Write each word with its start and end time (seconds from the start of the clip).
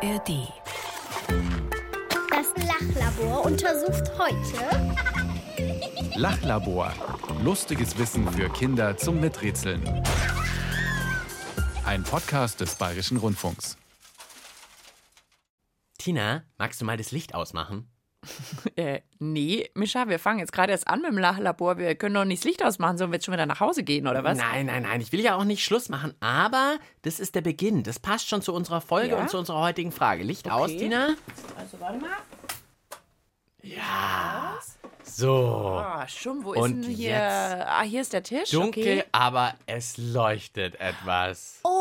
ARD. 0.00 0.52
Das 2.30 2.54
Lachlabor 2.68 3.44
untersucht 3.44 4.04
heute 4.16 4.94
Lachlabor. 6.14 6.92
Lustiges 7.42 7.98
Wissen 7.98 8.30
für 8.30 8.48
Kinder 8.48 8.96
zum 8.96 9.20
Miträtseln. 9.20 9.82
Ein 11.84 12.04
Podcast 12.04 12.60
des 12.60 12.76
Bayerischen 12.76 13.16
Rundfunks. 13.16 13.76
Tina, 15.98 16.44
magst 16.58 16.80
du 16.80 16.84
mal 16.84 16.96
das 16.96 17.10
Licht 17.10 17.34
ausmachen? 17.34 17.90
Äh, 18.76 19.00
nee, 19.18 19.70
Mischa, 19.74 20.08
wir 20.08 20.18
fangen 20.18 20.38
jetzt 20.40 20.52
gerade 20.52 20.72
erst 20.72 20.86
an 20.86 21.00
mit 21.00 21.10
dem 21.10 21.18
Lachlabor. 21.18 21.78
Wir 21.78 21.94
können 21.96 22.14
doch 22.14 22.24
nicht 22.24 22.42
das 22.42 22.46
Licht 22.46 22.62
ausmachen, 22.64 22.96
sollen 22.98 23.10
wir 23.10 23.16
jetzt 23.16 23.24
schon 23.24 23.34
wieder 23.34 23.46
nach 23.46 23.60
Hause 23.60 23.82
gehen, 23.82 24.06
oder 24.06 24.22
was? 24.24 24.38
Nein, 24.38 24.66
nein, 24.66 24.82
nein, 24.84 25.00
ich 25.00 25.10
will 25.12 25.20
ja 25.20 25.34
auch 25.36 25.44
nicht 25.44 25.64
Schluss 25.64 25.88
machen, 25.88 26.14
aber 26.20 26.78
das 27.02 27.18
ist 27.20 27.34
der 27.34 27.40
Beginn. 27.40 27.82
Das 27.82 27.98
passt 27.98 28.28
schon 28.28 28.42
zu 28.42 28.52
unserer 28.52 28.80
Folge 28.80 29.14
Ja? 29.14 29.20
und 29.20 29.30
zu 29.30 29.38
unserer 29.38 29.60
heutigen 29.60 29.90
Frage. 29.92 30.22
Licht 30.22 30.50
aus, 30.50 30.68
Tina? 30.70 31.14
Also, 31.56 31.80
warte 31.80 31.98
mal. 31.98 32.10
Ja. 33.62 34.58
So. 35.04 35.80
Ah, 35.84 36.06
schon, 36.06 36.44
wo 36.44 36.52
Und 36.52 36.80
ist 36.82 36.86
denn 36.88 36.94
hier? 36.94 37.66
Ah, 37.68 37.82
hier 37.82 38.02
ist 38.02 38.12
der 38.12 38.22
Tisch. 38.22 38.50
Dunkel, 38.50 38.82
Okay. 39.00 39.04
aber 39.10 39.54
es 39.66 39.96
leuchtet 39.96 40.78
etwas. 40.80 41.60
Oh, 41.64 41.77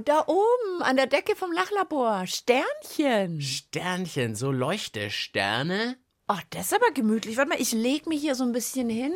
da 0.00 0.24
oben 0.26 0.82
an 0.82 0.96
der 0.96 1.06
Decke 1.06 1.34
vom 1.36 1.52
Lachlabor. 1.52 2.26
Sternchen. 2.26 3.40
Sternchen, 3.40 4.34
so 4.34 4.50
Leuchtesterne. 4.52 5.96
Oh, 6.30 6.36
das 6.50 6.66
ist 6.66 6.74
aber 6.74 6.90
gemütlich. 6.92 7.38
Warte 7.38 7.48
mal, 7.48 7.60
ich 7.60 7.72
leg 7.72 8.06
mich 8.06 8.20
hier 8.20 8.34
so 8.34 8.44
ein 8.44 8.52
bisschen 8.52 8.90
hin. 8.90 9.14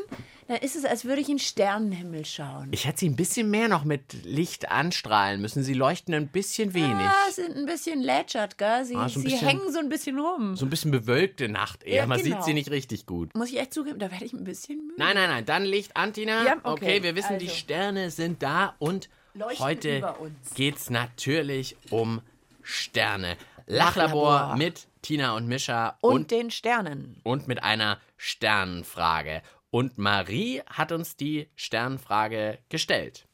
Dann 0.48 0.56
ist 0.56 0.76
es, 0.76 0.86
als 0.86 1.04
würde 1.04 1.20
ich 1.20 1.28
in 1.28 1.34
den 1.36 1.40
Sternenhimmel 1.40 2.24
schauen. 2.24 2.68
Ich 2.72 2.86
hätte 2.86 3.00
sie 3.00 3.08
ein 3.10 3.16
bisschen 3.16 3.50
mehr 3.50 3.68
noch 3.68 3.84
mit 3.84 4.24
Licht 4.24 4.70
anstrahlen 4.70 5.42
müssen. 5.42 5.62
Sie 5.62 5.74
leuchten 5.74 6.14
ein 6.14 6.28
bisschen 6.28 6.72
wenig. 6.72 7.06
Ah, 7.06 7.30
sind 7.30 7.54
ein 7.54 7.66
bisschen 7.66 8.00
lätschert, 8.00 8.56
gell? 8.56 8.86
Sie, 8.86 8.96
Ah, 8.96 9.10
so 9.10 9.20
sie 9.20 9.26
bisschen- 9.28 9.46
hängen 9.46 9.70
so 9.72 9.78
ein 9.78 9.90
bisschen 9.90 10.18
rum. 10.18 10.56
So 10.56 10.64
ein 10.64 10.70
bisschen 10.70 10.90
bewölkte 10.90 11.50
Nacht 11.50 11.84
eher. 11.84 11.96
Ja, 11.96 12.06
Man 12.06 12.22
genau. 12.22 12.36
sieht 12.36 12.44
sie 12.46 12.54
nicht 12.54 12.70
richtig 12.70 13.04
gut. 13.04 13.34
Muss 13.36 13.50
ich 13.50 13.58
echt 13.60 13.74
zugeben, 13.74 13.98
da 13.98 14.10
werde 14.10 14.24
ich 14.24 14.32
ein 14.32 14.44
bisschen 14.44 14.78
müde. 14.78 14.94
Nein, 14.96 15.14
nein, 15.14 15.28
nein. 15.28 15.44
Dann 15.44 15.64
Licht 15.64 15.94
an, 15.98 16.14
Tina. 16.14 16.44
Ja, 16.46 16.56
okay. 16.62 17.02
wir 17.02 17.14
wissen, 17.14 17.38
die 17.38 17.46
Also. 17.48 17.58
Sterne 17.58 18.10
sind 18.10 18.42
da 18.42 18.74
und 18.78 19.10
Leuchten 19.34 19.64
heute 19.64 19.98
über 19.98 20.20
uns. 20.20 20.54
geht's 20.54 20.90
natürlich 20.90 21.76
um 21.90 22.20
Sterne. 22.62 23.36
Lachlabor, 23.66 24.32
Lachlabor. 24.32 24.56
mit 24.56 24.86
Tina 25.02 25.34
und 25.36 25.46
Mischa 25.46 25.96
Und, 26.00 26.12
und, 26.14 26.30
den 26.30 26.50
Sternen. 26.50 27.20
und 27.24 27.48
mit 27.48 27.62
einer 27.62 27.98
Sternenfrage. 28.16 29.42
Und 29.70 29.96
Marie 29.98 30.60
hat 30.66 30.92
uns 30.92 31.16
die 31.16 31.48
Sternenfrage 31.56 32.58
gestellt. 32.68 33.26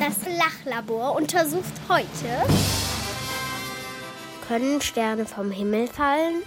Das 0.00 0.16
Lachlabor 0.26 1.14
untersucht 1.14 1.64
heute 1.88 2.46
Können 4.48 4.80
Sterne 4.80 5.26
vom 5.26 5.50
Himmel 5.50 5.86
fallen? 5.88 6.42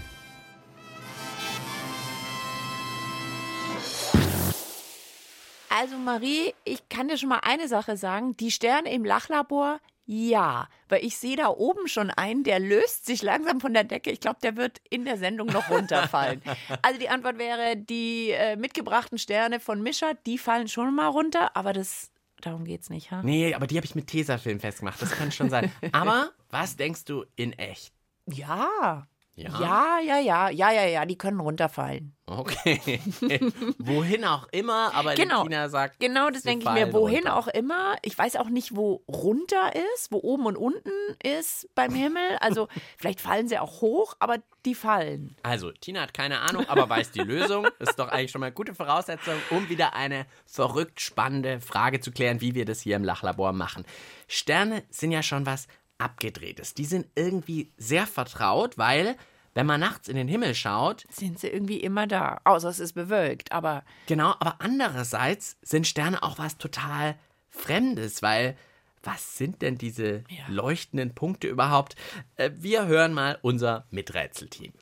Also 5.82 5.98
Marie, 5.98 6.54
ich 6.64 6.90
kann 6.90 7.08
dir 7.08 7.18
schon 7.18 7.30
mal 7.30 7.40
eine 7.42 7.68
Sache 7.68 7.98
sagen. 7.98 8.38
Die 8.38 8.52
Sterne 8.52 8.94
im 8.94 9.04
Lachlabor, 9.04 9.80
ja. 10.06 10.70
Weil 10.90 11.04
ich 11.04 11.18
sehe 11.18 11.36
da 11.36 11.48
oben 11.48 11.88
schon 11.88 12.12
einen, 12.12 12.44
der 12.44 12.60
löst 12.60 13.08
sich 13.08 13.24
langsam 13.24 13.60
von 13.60 13.74
der 13.74 13.84
Decke. 13.84 14.12
Ich 14.12 14.20
glaube, 14.20 14.38
der 14.44 14.56
wird 14.58 14.80
in 14.92 15.06
der 15.06 15.18
Sendung 15.18 15.48
noch 15.48 15.72
runterfallen. 15.72 16.44
also 16.84 17.00
die 17.00 17.09
Antwort 17.09 17.40
wäre, 17.40 17.78
die 17.78 18.30
äh, 18.30 18.58
mitgebrachten 18.58 19.18
Sterne 19.18 19.59
von 19.59 19.82
Mischa, 19.82 20.14
die 20.28 20.38
fallen 20.38 20.68
schon 20.68 20.94
mal 20.94 21.08
runter. 21.08 21.56
Aber 21.56 21.74
das, 21.74 22.12
darum 22.42 22.64
geht's 22.64 22.92
nicht, 22.92 23.09
ha? 23.09 23.24
Nee, 23.24 23.56
aber 23.56 23.66
die 23.66 23.78
habe 23.78 23.86
ich 23.86 23.96
mit 23.96 24.06
Tesafilm 24.06 24.59
festgemacht. 24.59 25.02
Das 25.02 25.09
kann 25.09 25.32
schon 25.32 25.50
sein. 25.50 25.72
Aber 25.94 26.30
was 26.52 26.76
denkst 26.76 27.06
du 27.06 27.26
in 27.36 27.54
echt? 27.54 27.92
Ja. 28.28 29.08
Ja? 29.36 29.60
Ja, 29.60 30.00
ja, 30.04 30.20
ja, 30.20 30.50
ja, 30.50 30.72
ja, 30.72 30.86
ja, 30.86 31.06
die 31.06 31.18
können 31.18 31.40
runterfallen. 31.40 32.16
Okay. 32.25 33.02
Wohin 33.80 34.24
auch 34.24 34.47
immer, 34.52 34.94
aber 34.94 35.16
Genau. 35.16 35.44
Tina 35.44 35.68
sagt. 35.69 36.00
Genau, 36.00 36.30
das 36.30 36.44
denke 36.44 36.66
ich 36.66 36.72
mir. 36.72 36.94
Wohin 36.94 37.19
runter. 37.19 37.36
auch 37.38 37.47
immer. 37.47 37.96
Ich 38.03 38.18
weiß 38.18 38.38
auch 38.38 38.50
nicht, 38.50 38.75
wo 38.75 39.03
runter 39.08 39.74
ist, 39.96 40.12
wo 40.12 40.20
oben 40.20 40.46
und 40.46 40.56
unten 40.56 40.91
ist 41.24 41.68
beim 41.75 41.94
Himmel. 41.94 42.38
Also 42.40 42.68
vielleicht 42.97 43.20
fallen 43.22 43.47
sie 43.47 43.58
auch 43.59 43.81
hoch, 43.81 44.16
aber 44.20 44.38
die 44.66 44.75
fallen. 44.75 45.36
Also, 45.41 45.72
Tina 45.72 46.02
hat 46.02 46.14
keine 46.14 46.40
Ahnung, 46.41 46.66
aber 46.70 46.88
weiß 46.88 47.12
die 47.12 47.22
Lösung. 47.22 47.68
Ist 47.80 47.97
doch 47.97 48.09
eigentlich 48.09 48.30
schon 48.30 48.41
mal 48.41 48.47
eine 48.47 48.53
gute 48.53 48.75
Voraussetzung, 48.75 49.34
um 49.50 49.70
wieder 49.70 49.96
eine 49.96 50.28
verrückt 50.46 51.02
spannende 51.02 51.59
Frage 51.59 52.00
zu 52.00 52.12
klären, 52.12 52.41
wie 52.41 52.53
wir 52.53 52.66
das 52.66 52.80
hier 52.80 52.96
im 52.96 53.03
Lachlabor 53.03 53.53
machen. 53.53 53.86
Sterne 54.28 54.84
sind 54.91 55.12
ja 55.12 55.24
schon 55.24 55.47
was 55.47 55.68
Abgedrehtes. 56.01 56.73
Die 56.73 56.85
sind 56.85 57.07
irgendwie 57.16 57.72
sehr 57.78 58.07
vertraut, 58.07 58.78
weil, 58.78 59.16
wenn 59.53 59.66
man 59.66 59.79
nachts 59.79 60.07
in 60.07 60.16
den 60.16 60.28
Himmel 60.28 60.56
schaut, 60.56 61.06
Sind 61.09 61.39
sie 61.39 61.47
irgendwie 61.47 61.78
immer 61.78 62.07
da. 62.07 62.39
Außer 62.44 62.69
es 62.69 62.79
ist 62.79 62.94
bewölkt. 62.94 63.51
Aber 63.51 63.84
genau, 64.07 64.31
aber 64.40 64.56
andererseits 64.59 65.57
sind 65.61 65.88
Sterne 65.88 66.23
auch 66.23 66.38
was 66.38 66.57
total 66.57 67.16
Fremdes, 67.50 68.22
weil. 68.22 68.57
Was 69.03 69.35
sind 69.35 69.63
denn 69.63 69.79
diese 69.79 70.23
leuchtenden 70.47 71.16
Punkte 71.16 71.47
überhaupt? 71.47 71.95
Äh, 72.35 72.51
Wir 72.53 72.85
hören 72.85 73.13
mal 73.16 73.40
unser 73.41 73.85
Miträtselteam. 73.90 74.73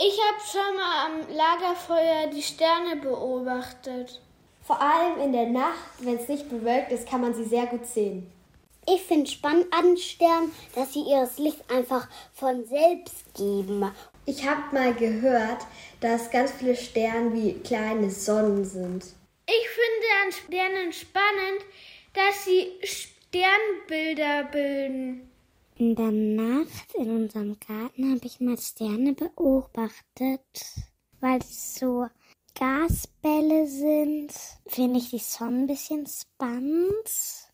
Ich 0.00 0.18
habe 0.18 0.42
schon 0.50 0.76
mal 0.76 1.04
am 1.04 1.36
Lagerfeuer 1.36 2.30
die 2.34 2.42
Sterne 2.42 2.96
beobachtet. 3.02 4.22
Vor 4.62 4.80
allem 4.80 5.20
in 5.20 5.32
der 5.32 5.50
Nacht, 5.50 5.76
wenn 6.00 6.16
es 6.16 6.26
nicht 6.26 6.48
bewölkt 6.48 6.90
ist, 6.90 7.06
kann 7.06 7.20
man 7.20 7.34
sie 7.34 7.44
sehr 7.44 7.66
gut 7.66 7.86
sehen. 7.86 8.32
Ich 8.88 9.02
finde 9.02 9.28
spannend 9.28 9.66
an 9.72 9.96
Sternen, 9.96 10.52
dass 10.74 10.92
sie 10.92 11.00
ihr 11.00 11.28
Licht 11.38 11.68
einfach 11.70 12.08
von 12.32 12.64
selbst 12.66 13.34
geben. 13.34 13.90
Ich 14.26 14.48
habe 14.48 14.74
mal 14.74 14.94
gehört, 14.94 15.66
dass 16.00 16.30
ganz 16.30 16.52
viele 16.52 16.76
Sterne 16.76 17.32
wie 17.34 17.54
kleine 17.54 18.10
Sonnen 18.10 18.64
sind. 18.64 19.04
Ich 19.46 19.68
finde 19.68 20.06
an 20.24 20.32
Sternen 20.32 20.92
spannend, 20.92 21.64
dass 22.12 22.44
sie 22.44 22.72
Sternbilder 22.82 24.44
bilden. 24.50 25.30
In 25.78 25.94
der 25.94 26.10
Nacht 26.10 26.94
in 26.94 27.10
unserem 27.10 27.56
Garten 27.60 28.14
habe 28.14 28.24
ich 28.24 28.40
mal 28.40 28.58
Sterne 28.58 29.12
beobachtet, 29.12 30.40
weil 31.20 31.38
es 31.40 31.74
so 31.74 32.06
Gasbälle 32.58 33.66
sind. 33.66 34.32
Finde 34.66 34.98
ich 35.00 35.10
die 35.10 35.18
Sonne 35.18 35.62
ein 35.62 35.66
bisschen 35.66 36.06
spannend. 36.06 37.45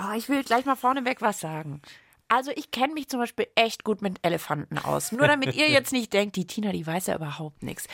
Oh, 0.00 0.12
ich 0.16 0.28
will 0.28 0.44
gleich 0.44 0.64
mal 0.64 0.76
vorneweg 0.76 1.22
was 1.22 1.40
sagen. 1.40 1.82
Also 2.28 2.50
ich 2.54 2.70
kenne 2.70 2.94
mich 2.94 3.08
zum 3.08 3.20
Beispiel 3.20 3.46
echt 3.54 3.84
gut 3.84 4.02
mit 4.02 4.18
Elefanten 4.22 4.78
aus. 4.78 5.12
Nur 5.12 5.26
damit 5.26 5.54
ihr 5.54 5.68
jetzt 5.68 5.92
nicht 5.92 6.12
denkt, 6.12 6.36
die 6.36 6.46
Tina, 6.46 6.72
die 6.72 6.86
weiß 6.86 7.06
ja 7.06 7.16
überhaupt 7.16 7.62
nichts. 7.62 7.86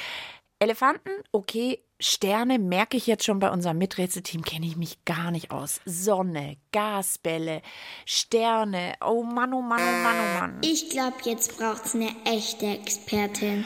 Elefanten, 0.60 1.10
okay, 1.32 1.82
Sterne 1.98 2.58
merke 2.58 2.96
ich 2.96 3.06
jetzt 3.06 3.24
schon 3.24 3.38
bei 3.38 3.50
unserem 3.50 3.78
Miträtselteam, 3.78 4.42
kenne 4.42 4.66
ich 4.66 4.76
mich 4.76 5.04
gar 5.04 5.30
nicht 5.30 5.50
aus. 5.50 5.80
Sonne, 5.84 6.56
Gasbälle, 6.72 7.62
Sterne, 8.06 8.94
oh 9.04 9.22
Mann, 9.22 9.52
oh 9.52 9.62
Mann, 9.62 9.80
oh 9.80 10.02
Mann, 10.02 10.16
oh 10.18 10.40
Mann. 10.40 10.58
Ich 10.62 10.90
glaube, 10.90 11.16
jetzt 11.24 11.58
braucht's 11.58 11.94
eine 11.94 12.14
echte 12.24 12.66
Expertin. 12.66 13.64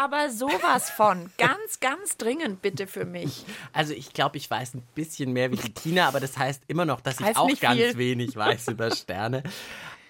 Aber 0.00 0.30
sowas 0.30 0.88
von, 0.88 1.30
ganz, 1.36 1.78
ganz 1.78 2.16
dringend 2.16 2.62
bitte 2.62 2.86
für 2.86 3.04
mich. 3.04 3.44
Also 3.74 3.92
ich 3.92 4.14
glaube, 4.14 4.38
ich 4.38 4.50
weiß 4.50 4.72
ein 4.72 4.82
bisschen 4.94 5.34
mehr 5.34 5.52
wie 5.52 5.56
die 5.56 5.74
Tina, 5.74 6.08
aber 6.08 6.20
das 6.20 6.38
heißt 6.38 6.62
immer 6.68 6.86
noch, 6.86 7.02
dass 7.02 7.20
ich 7.20 7.26
Heißt 7.26 7.36
auch 7.36 7.46
nicht 7.46 7.60
ganz 7.60 7.78
viel. 7.78 7.98
wenig 7.98 8.34
weiß 8.34 8.68
über 8.68 8.90
Sterne. 8.96 9.42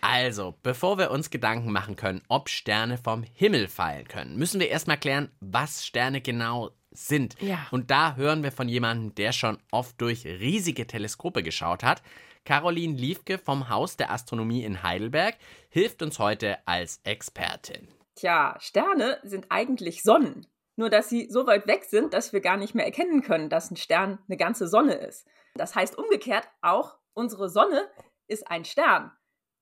Also, 0.00 0.54
bevor 0.62 0.96
wir 0.96 1.10
uns 1.10 1.30
Gedanken 1.30 1.72
machen 1.72 1.96
können, 1.96 2.22
ob 2.28 2.48
Sterne 2.48 2.98
vom 2.98 3.24
Himmel 3.34 3.66
fallen 3.66 4.06
können, 4.06 4.36
müssen 4.36 4.60
wir 4.60 4.68
erstmal 4.68 4.96
klären, 4.96 5.32
was 5.40 5.84
Sterne 5.84 6.20
genau 6.20 6.70
sind. 6.92 7.34
Ja. 7.40 7.66
Und 7.72 7.90
da 7.90 8.14
hören 8.14 8.44
wir 8.44 8.52
von 8.52 8.68
jemandem, 8.68 9.16
der 9.16 9.32
schon 9.32 9.58
oft 9.72 10.00
durch 10.00 10.24
riesige 10.24 10.86
Teleskope 10.86 11.42
geschaut 11.42 11.82
hat. 11.82 12.00
Caroline 12.44 12.96
Liefke 12.96 13.38
vom 13.38 13.68
Haus 13.68 13.96
der 13.96 14.12
Astronomie 14.12 14.62
in 14.62 14.84
Heidelberg 14.84 15.36
hilft 15.68 16.00
uns 16.00 16.20
heute 16.20 16.58
als 16.64 17.00
Expertin. 17.02 17.88
Tja, 18.16 18.56
Sterne 18.60 19.18
sind 19.22 19.46
eigentlich 19.50 20.02
Sonnen. 20.02 20.46
Nur 20.76 20.88
dass 20.90 21.08
sie 21.08 21.28
so 21.30 21.46
weit 21.46 21.66
weg 21.66 21.84
sind, 21.84 22.14
dass 22.14 22.32
wir 22.32 22.40
gar 22.40 22.56
nicht 22.56 22.74
mehr 22.74 22.86
erkennen 22.86 23.22
können, 23.22 23.50
dass 23.50 23.70
ein 23.70 23.76
Stern 23.76 24.18
eine 24.28 24.36
ganze 24.36 24.66
Sonne 24.66 24.94
ist. 24.94 25.26
Das 25.54 25.74
heißt 25.74 25.98
umgekehrt, 25.98 26.48
auch 26.62 26.96
unsere 27.12 27.48
Sonne 27.48 27.88
ist 28.28 28.48
ein 28.48 28.64
Stern. 28.64 29.12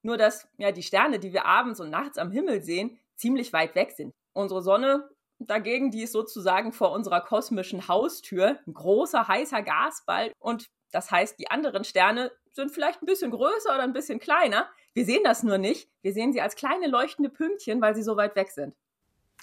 Nur 0.03 0.17
dass 0.17 0.49
ja 0.59 0.71
die 0.71 0.83
Sterne, 0.83 1.19
die 1.19 1.33
wir 1.33 1.45
abends 1.45 1.81
und 1.81 1.91
nachts 1.91 2.19
am 2.19 2.31
Himmel 2.31 2.62
sehen, 2.62 2.99
ziemlich 3.17 3.53
weit 3.53 3.75
weg 3.75 3.93
sind. 3.93 4.15
Unsere 4.33 4.62
Sonne 4.62 5.09
dagegen, 5.41 5.91
die 5.91 6.03
ist 6.03 6.12
sozusagen 6.12 6.73
vor 6.73 6.93
unserer 6.93 7.21
kosmischen 7.21 7.89
Haustür, 7.89 8.59
ein 8.67 8.75
großer 8.75 9.27
heißer 9.27 9.62
Gasball 9.62 10.33
und 10.39 10.69
das 10.91 11.11
heißt, 11.11 11.39
die 11.39 11.50
anderen 11.50 11.85
Sterne 11.85 12.33
sind 12.53 12.71
vielleicht 12.71 13.03
ein 13.03 13.06
bisschen 13.06 13.31
größer 13.31 13.75
oder 13.75 13.83
ein 13.83 13.93
bisschen 13.93 14.21
kleiner. 14.21 14.69
Wir 14.94 15.05
sehen 15.05 15.23
das 15.25 15.43
nur 15.43 15.58
nicht. 15.58 15.88
Wir 16.02 16.12
sehen 16.12 16.32
sie 16.32 16.40
als 16.40 16.56
kleine 16.56 16.87
leuchtende 16.88 17.31
Pünktchen, 17.31 17.81
weil 17.81 17.94
sie 17.94 18.02
so 18.02 18.17
weit 18.17 18.35
weg 18.37 18.50
sind. 18.50 18.75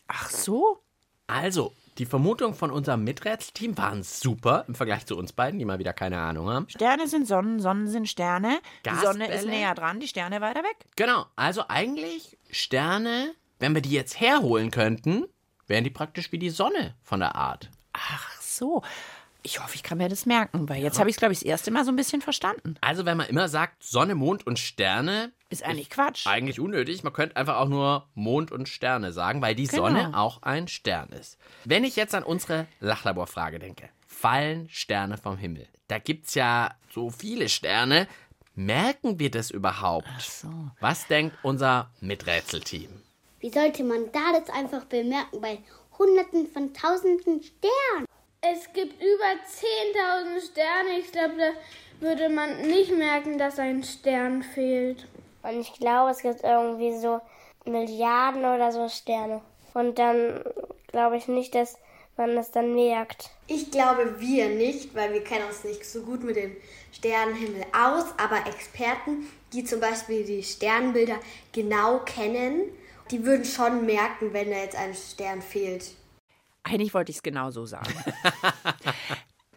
Ach 0.07 0.30
so? 0.30 0.81
Also, 1.27 1.74
Die 1.97 2.06
Vermutungen 2.06 2.53
von 2.56 2.71
unserem 2.71 3.06
Miträtselteam 3.06 3.77
waren 3.77 4.03
super 4.03 4.65
im 4.68 4.75
Vergleich 4.75 5.06
zu 5.06 5.18
uns 5.18 5.31
beiden, 5.31 5.59
die 5.59 5.65
mal 5.65 5.80
wieder 5.80 5.94
keine 5.94 6.19
Ahnung 6.19 6.50
haben. 6.50 6.68
Sterne 6.68 7.07
sind 7.07 7.25
Sonnen, 7.25 7.62
Sonnen 7.62 7.88
sind 7.88 8.09
Sterne. 8.09 8.59
Die 8.86 8.94
Sonne 8.95 9.31
ist 9.33 9.45
näher 9.45 9.74
dran, 9.75 10.01
die 10.01 10.07
Sterne 10.09 10.42
weiter 10.42 10.62
weg. 10.62 10.75
Genau, 10.97 11.25
also 11.38 11.63
eigentlich 11.69 12.38
Sterne, 12.51 13.33
wenn 13.59 13.74
wir 13.74 13.81
die 13.81 13.92
jetzt 13.92 14.19
herholen 14.19 14.71
könnten, 14.71 15.25
wären 15.68 15.86
die 15.86 15.89
praktisch 15.89 16.33
wie 16.33 16.38
die 16.38 16.50
Sonne 16.50 16.95
von 17.01 17.21
der 17.21 17.36
Art. 17.36 17.69
Ach 17.94 18.42
so. 18.42 18.83
Ich 19.47 19.62
hoffe, 19.62 19.75
ich 19.75 19.83
kann 19.83 20.00
mir 20.00 20.09
das 20.09 20.25
merken, 20.25 20.68
weil 20.69 20.81
jetzt 20.81 20.97
habe 20.97 21.07
ich 21.07 21.18
es, 21.18 21.19
glaube 21.19 21.31
ich, 21.33 21.39
das 21.42 21.45
erste 21.45 21.69
Mal 21.69 21.86
so 21.86 21.92
ein 21.92 21.95
bisschen 21.95 22.19
verstanden. 22.19 22.77
Also 22.81 23.06
wenn 23.06 23.15
man 23.15 23.27
immer 23.27 23.47
sagt 23.47 23.83
Sonne, 23.83 24.15
Mond 24.15 24.47
und 24.47 24.57
Sterne, 24.57 25.33
Ist 25.50 25.62
eigentlich 25.62 25.92
Quatsch. 25.92 26.25
eigentlich 26.25 26.59
unnötig. 26.59 27.03
Man 27.03 27.13
könnte 27.13 27.36
einfach 27.38 27.57
auch 27.57 27.68
nur 27.69 28.09
Mond 28.15 28.51
und 28.51 28.68
Sterne 28.68 29.13
sagen, 29.13 29.44
weil 29.44 29.53
die 29.53 29.68
Genau. 29.68 29.83
Sonne 29.83 30.18
auch 30.18 30.42
ein 30.42 30.68
Stern 30.68 31.09
ist. 31.09 31.38
Wenn 31.63 31.83
ich 31.83 31.95
jetzt 31.95 32.15
an 32.15 32.24
unsere 32.24 32.65
Lachlaborfrage 32.80 33.59
denke, 33.59 33.88
fallen 34.07 34.68
Sterne 34.69 35.19
vom 35.19 35.38
Himmel? 35.38 35.68
Da 35.89 36.00
gibt 36.00 36.25
es 36.25 36.33
ja 36.33 36.74
so 36.92 37.12
viele 37.12 37.47
Sterne. 37.47 38.07
Merken 38.56 39.19
wir 39.19 39.30
das 39.30 39.51
überhaupt? 39.51 40.07
Was 40.80 41.06
denkt 41.06 41.38
unser 41.44 41.92
Miträtselteam? 42.01 42.89
Wie 43.39 43.51
sollte 43.51 43.83
man 43.83 44.12
da 44.12 44.39
das 44.39 44.50
einfach 44.50 44.86
bemerken 44.86 45.39
bei 45.39 45.59
Hunderten 46.00 46.47
von 46.51 46.74
Tausenden 46.74 47.44
Sternen? 47.44 48.07
Es 48.53 48.71
gibt 48.74 49.01
über 49.01 49.31
10.000 50.38 50.51
Sterne. 50.51 51.00
Ich 51.00 51.12
glaube, 51.12 51.33
da 51.38 51.51
würde 52.00 52.30
man 52.30 52.62
nicht 52.62 52.95
merken, 52.95 53.39
dass 53.39 53.57
ein 53.57 53.83
Stern 53.83 54.44
fehlt. 54.44 55.07
Und 55.42 55.62
ich 55.62 55.74
glaube, 55.74 56.12
es 56.12 56.19
gibt 56.19 56.44
irgendwie 56.44 56.95
so 56.95 57.21
Milliarden 57.65 58.45
oder 58.45 58.71
so 58.71 58.88
Sterne. 58.88 59.42
Und 59.74 59.97
dann 59.97 60.44
glaube 60.88 61.18
ich 61.18 61.27
nicht, 61.27 61.56
dass 61.56 61.77
man 62.18 62.36
das 62.36 62.51
dann 62.51 62.75
merkt. 62.75 63.31
Ich 63.47 63.71
glaube 63.71 64.19
wir 64.19 64.50
nicht, 64.50 64.94
weil 64.94 65.13
wir 65.13 65.24
kennen 65.24 65.47
uns 65.47 65.63
nicht 65.63 65.83
so 65.86 66.01
gut 66.01 66.24
mit 66.24 66.36
dem 66.36 66.56
Sternenhimmel 66.92 67.63
aus, 67.74 68.06
aber 68.18 68.47
Experten, 68.47 69.27
die 69.53 69.63
zum 69.63 69.80
Beispiel 69.80 70.24
die 70.24 70.44
Sternbilder 70.44 71.19
genau 71.51 72.00
kennen, 72.00 72.62
die 73.12 73.25
würden 73.25 73.45
schon 73.45 73.86
merken, 73.86 74.33
wenn 74.33 74.51
da 74.51 74.57
jetzt 74.57 74.77
ein 74.77 74.94
Stern 74.94 75.42
fehlt. 75.42 75.86
Eigentlich 76.66 76.94
wollte 76.94 77.12
ich 77.12 77.18
es 77.18 77.24
genauso 77.24 77.66
sagen. 77.66 77.94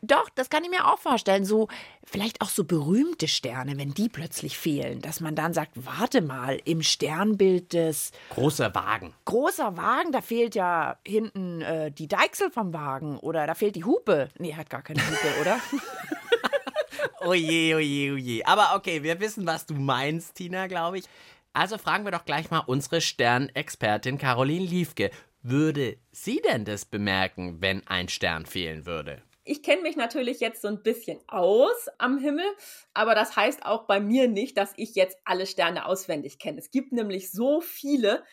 Doch, 0.02 0.28
das 0.36 0.48
kann 0.48 0.62
ich 0.62 0.70
mir 0.70 0.86
auch 0.86 0.98
vorstellen. 0.98 1.44
So, 1.44 1.66
vielleicht 2.04 2.40
auch 2.40 2.50
so 2.50 2.62
berühmte 2.62 3.26
Sterne, 3.26 3.76
wenn 3.78 3.94
die 3.94 4.08
plötzlich 4.08 4.56
fehlen, 4.56 5.00
dass 5.00 5.20
man 5.20 5.34
dann 5.34 5.52
sagt, 5.52 5.72
warte 5.74 6.20
mal, 6.20 6.60
im 6.64 6.82
Sternbild 6.82 7.72
des 7.72 8.12
Großer 8.30 8.72
Wagen. 8.74 9.12
großer 9.24 9.76
Wagen, 9.76 10.12
da 10.12 10.20
fehlt 10.20 10.54
ja 10.54 10.98
hinten 11.04 11.62
äh, 11.62 11.90
die 11.90 12.06
Deichsel 12.06 12.50
vom 12.50 12.72
Wagen 12.72 13.18
oder 13.18 13.46
da 13.48 13.54
fehlt 13.54 13.74
die 13.74 13.84
Hupe. 13.84 14.28
Nee, 14.38 14.54
hat 14.54 14.70
gar 14.70 14.82
keine 14.82 15.00
Hupe, 15.00 15.40
oder? 15.40 15.58
Oje, 17.20 17.76
oje, 17.76 18.12
oje. 18.12 18.46
Aber 18.46 18.74
okay, 18.76 19.02
wir 19.02 19.20
wissen, 19.20 19.46
was 19.46 19.66
du 19.66 19.74
meinst, 19.74 20.36
Tina, 20.36 20.66
glaube 20.66 20.98
ich. 20.98 21.04
Also 21.52 21.76
fragen 21.78 22.04
wir 22.04 22.12
doch 22.12 22.24
gleich 22.24 22.50
mal 22.50 22.60
unsere 22.60 23.00
Sternexpertin 23.00 24.18
Caroline 24.18 24.64
Liefke. 24.64 25.10
Würde 25.42 25.98
sie 26.10 26.40
denn 26.40 26.64
das 26.64 26.84
bemerken, 26.84 27.60
wenn 27.60 27.86
ein 27.86 28.08
Stern 28.08 28.44
fehlen 28.44 28.86
würde? 28.86 29.22
Ich 29.44 29.62
kenne 29.62 29.82
mich 29.82 29.96
natürlich 29.96 30.40
jetzt 30.40 30.60
so 30.60 30.68
ein 30.68 30.82
bisschen 30.82 31.20
aus 31.26 31.88
am 31.96 32.18
Himmel, 32.18 32.44
aber 32.92 33.14
das 33.14 33.34
heißt 33.34 33.64
auch 33.64 33.86
bei 33.86 33.98
mir 33.98 34.28
nicht, 34.28 34.58
dass 34.58 34.74
ich 34.76 34.94
jetzt 34.94 35.16
alle 35.24 35.46
Sterne 35.46 35.86
auswendig 35.86 36.38
kenne. 36.38 36.58
Es 36.58 36.70
gibt 36.70 36.92
nämlich 36.92 37.30
so 37.30 37.62
viele, 37.62 38.24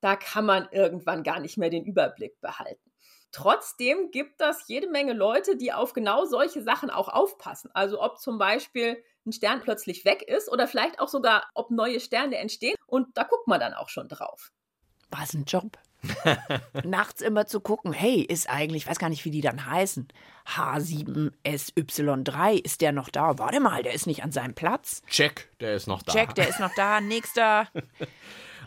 da 0.00 0.16
kann 0.16 0.44
man 0.44 0.68
irgendwann 0.70 1.22
gar 1.22 1.40
nicht 1.40 1.56
mehr 1.56 1.70
den 1.70 1.86
Überblick 1.86 2.38
behalten. 2.40 2.92
Trotzdem 3.32 4.10
gibt 4.10 4.40
es 4.40 4.64
jede 4.66 4.88
Menge 4.90 5.12
Leute, 5.12 5.56
die 5.56 5.72
auf 5.72 5.92
genau 5.92 6.24
solche 6.24 6.62
Sachen 6.62 6.90
auch 6.90 7.08
aufpassen. 7.08 7.70
Also 7.72 8.02
ob 8.02 8.18
zum 8.18 8.36
Beispiel 8.38 9.02
ein 9.26 9.32
Stern 9.32 9.60
plötzlich 9.60 10.04
weg 10.04 10.22
ist 10.22 10.50
oder 10.50 10.66
vielleicht 10.66 11.00
auch 11.00 11.08
sogar, 11.08 11.48
ob 11.54 11.70
neue 11.70 12.00
Sterne 12.00 12.36
entstehen. 12.36 12.76
Und 12.86 13.16
da 13.16 13.24
guckt 13.24 13.46
man 13.46 13.60
dann 13.60 13.74
auch 13.74 13.88
schon 13.88 14.08
drauf. 14.08 14.50
Was 15.10 15.34
ein 15.34 15.44
Job. 15.44 15.78
Nachts 16.84 17.22
immer 17.22 17.46
zu 17.46 17.60
gucken, 17.60 17.92
hey, 17.92 18.20
ist 18.20 18.48
eigentlich, 18.48 18.84
ich 18.84 18.88
weiß 18.88 18.98
gar 18.98 19.08
nicht, 19.08 19.24
wie 19.24 19.30
die 19.30 19.40
dann 19.40 19.66
heißen. 19.66 20.08
H7SY3, 20.46 22.64
ist 22.64 22.80
der 22.80 22.92
noch 22.92 23.08
da? 23.08 23.38
Warte 23.38 23.60
mal, 23.60 23.82
der 23.82 23.94
ist 23.94 24.06
nicht 24.06 24.22
an 24.22 24.32
seinem 24.32 24.54
Platz. 24.54 25.02
Check, 25.08 25.48
der 25.60 25.74
ist 25.74 25.86
noch 25.86 26.02
da. 26.02 26.12
Check, 26.12 26.34
der 26.34 26.48
ist 26.48 26.60
noch 26.60 26.74
da. 26.74 27.00
Nächster. 27.08 27.68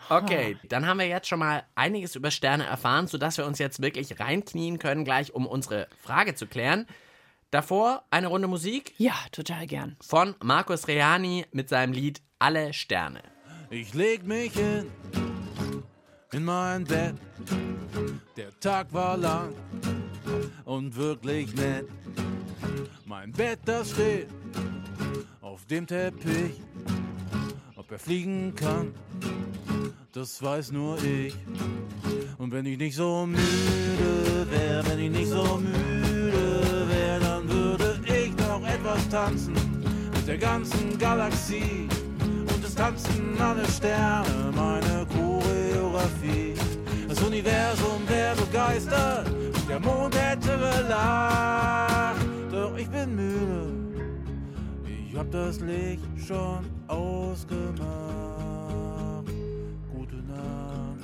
Okay, 0.08 0.56
dann 0.68 0.86
haben 0.86 0.98
wir 0.98 1.06
jetzt 1.06 1.28
schon 1.28 1.38
mal 1.38 1.64
einiges 1.74 2.16
über 2.16 2.30
Sterne 2.30 2.66
erfahren, 2.66 3.06
sodass 3.06 3.38
wir 3.38 3.46
uns 3.46 3.58
jetzt 3.58 3.80
wirklich 3.80 4.20
reinknien 4.20 4.78
können, 4.78 5.04
gleich 5.04 5.34
um 5.34 5.46
unsere 5.46 5.88
Frage 6.02 6.34
zu 6.34 6.46
klären. 6.46 6.86
Davor 7.50 8.04
eine 8.10 8.28
Runde 8.28 8.48
Musik 8.48 8.94
Ja, 8.98 9.14
total 9.30 9.66
gern. 9.66 9.96
von 10.00 10.34
Markus 10.42 10.88
Reani 10.88 11.46
mit 11.52 11.68
seinem 11.68 11.92
Lied 11.92 12.20
Alle 12.38 12.72
Sterne. 12.72 13.22
Ich 13.70 13.94
leg 13.94 14.24
mich 14.24 14.52
hin 14.52 14.90
in 16.32 16.44
mein 16.44 16.84
Bett. 16.84 17.14
Der 18.36 18.58
Tag 18.58 18.92
war 18.92 19.16
lang 19.16 19.52
und 20.64 20.96
wirklich 20.96 21.54
nett. 21.54 21.86
Mein 23.04 23.30
Bett, 23.32 23.60
das 23.64 23.90
steht 23.90 24.28
auf 25.42 25.66
dem 25.66 25.86
Teppich. 25.86 26.60
Ob 27.76 27.90
er 27.92 27.98
fliegen 27.98 28.54
kann, 28.54 28.94
das 30.12 30.42
weiß 30.42 30.72
nur 30.72 30.96
ich. 31.02 31.34
Und 32.38 32.52
wenn 32.52 32.64
ich 32.64 32.78
nicht 32.78 32.96
so 32.96 33.26
müde 33.26 34.46
wär, 34.50 34.86
wenn 34.86 34.98
ich 34.98 35.10
nicht 35.10 35.28
so 35.28 35.58
müde 35.58 36.88
wär, 36.88 37.20
dann 37.20 37.48
würde 37.48 38.00
ich 38.06 38.34
noch 38.38 38.66
etwas 38.66 39.08
tanzen 39.10 39.54
mit 40.14 40.26
der 40.26 40.38
ganzen 40.38 40.98
Galaxie. 40.98 41.88
Und 42.20 42.64
es 42.64 42.74
tanzen 42.74 43.38
alle 43.38 43.66
Sterne, 43.68 44.52
meine 44.54 44.91
Choreografie. 46.02 46.54
Das 47.08 47.20
Universum 47.22 48.08
wäre 48.08 48.36
begeistert, 48.36 49.28
und 49.28 49.68
der 49.68 49.80
Mond 49.80 50.16
hätte 50.16 50.58
gelacht. 50.58 52.26
Doch 52.50 52.76
ich 52.76 52.88
bin 52.88 53.16
müde, 53.16 54.10
ich 54.86 55.16
hab 55.16 55.30
das 55.30 55.60
Licht 55.60 56.02
schon 56.26 56.64
ausgemacht. 56.88 57.86
Gute 59.92 60.16
Nacht. 60.16 60.98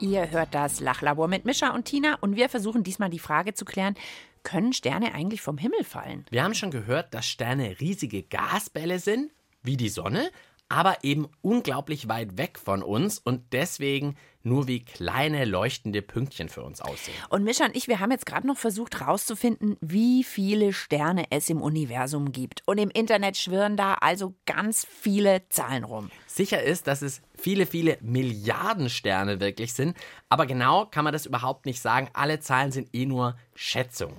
Ihr 0.00 0.30
hört 0.30 0.54
das 0.54 0.80
Lachlabor 0.80 1.28
mit 1.28 1.44
Mischa 1.44 1.74
und 1.74 1.84
Tina 1.84 2.16
und 2.20 2.36
wir 2.36 2.48
versuchen 2.48 2.82
diesmal 2.82 3.10
die 3.10 3.18
Frage 3.18 3.54
zu 3.54 3.64
klären, 3.64 3.94
können 4.42 4.72
Sterne 4.72 5.12
eigentlich 5.12 5.42
vom 5.42 5.58
Himmel 5.58 5.82
fallen? 5.82 6.24
Wir 6.30 6.44
haben 6.44 6.54
schon 6.54 6.70
gehört, 6.70 7.12
dass 7.14 7.26
Sterne 7.26 7.80
riesige 7.80 8.22
Gasbälle 8.22 9.00
sind, 9.00 9.32
wie 9.64 9.76
die 9.76 9.88
Sonne, 9.88 10.30
aber 10.68 11.04
eben 11.04 11.28
unglaublich 11.42 12.08
weit 12.08 12.38
weg 12.38 12.58
von 12.58 12.82
uns 12.82 13.18
und 13.18 13.52
deswegen 13.52 14.16
nur 14.42 14.68
wie 14.68 14.84
kleine 14.84 15.44
leuchtende 15.44 16.02
Pünktchen 16.02 16.48
für 16.48 16.62
uns 16.62 16.80
aussehen. 16.80 17.16
Und 17.28 17.42
Mischa 17.42 17.64
und 17.64 17.76
ich, 17.76 17.88
wir 17.88 17.98
haben 17.98 18.12
jetzt 18.12 18.26
gerade 18.26 18.46
noch 18.46 18.56
versucht 18.56 19.00
herauszufinden, 19.00 19.76
wie 19.80 20.22
viele 20.22 20.72
Sterne 20.72 21.24
es 21.30 21.50
im 21.50 21.60
Universum 21.60 22.30
gibt. 22.30 22.62
Und 22.64 22.78
im 22.78 22.90
Internet 22.90 23.36
schwirren 23.36 23.76
da 23.76 23.94
also 23.94 24.34
ganz 24.46 24.86
viele 24.88 25.48
Zahlen 25.48 25.84
rum. 25.84 26.10
Sicher 26.26 26.62
ist, 26.62 26.86
dass 26.86 27.02
es 27.02 27.22
viele, 27.36 27.66
viele 27.66 27.98
Milliarden 28.00 28.88
Sterne 28.88 29.40
wirklich 29.40 29.74
sind, 29.74 29.96
aber 30.28 30.46
genau 30.46 30.86
kann 30.86 31.04
man 31.04 31.12
das 31.12 31.26
überhaupt 31.26 31.66
nicht 31.66 31.80
sagen. 31.80 32.08
Alle 32.12 32.38
Zahlen 32.38 32.70
sind 32.70 32.88
eh 32.94 33.04
nur 33.04 33.36
Schätzungen. 33.54 34.16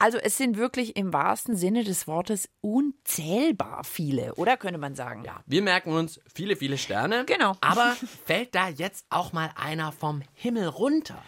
Also 0.00 0.16
es 0.16 0.38
sind 0.38 0.56
wirklich 0.56 0.96
im 0.96 1.12
wahrsten 1.12 1.56
Sinne 1.56 1.84
des 1.84 2.08
Wortes 2.08 2.48
unzählbar 2.62 3.84
viele, 3.84 4.34
oder 4.36 4.56
könnte 4.56 4.78
man 4.78 4.94
sagen? 4.94 5.24
Ja, 5.26 5.42
wir 5.44 5.60
merken 5.60 5.92
uns 5.92 6.18
viele, 6.34 6.56
viele 6.56 6.78
Sterne. 6.78 7.26
Genau. 7.26 7.54
Aber 7.60 7.94
fällt 8.24 8.54
da 8.54 8.68
jetzt 8.68 9.04
auch 9.10 9.34
mal 9.34 9.50
einer 9.56 9.92
vom 9.92 10.22
Himmel 10.32 10.68
runter? 10.68 11.22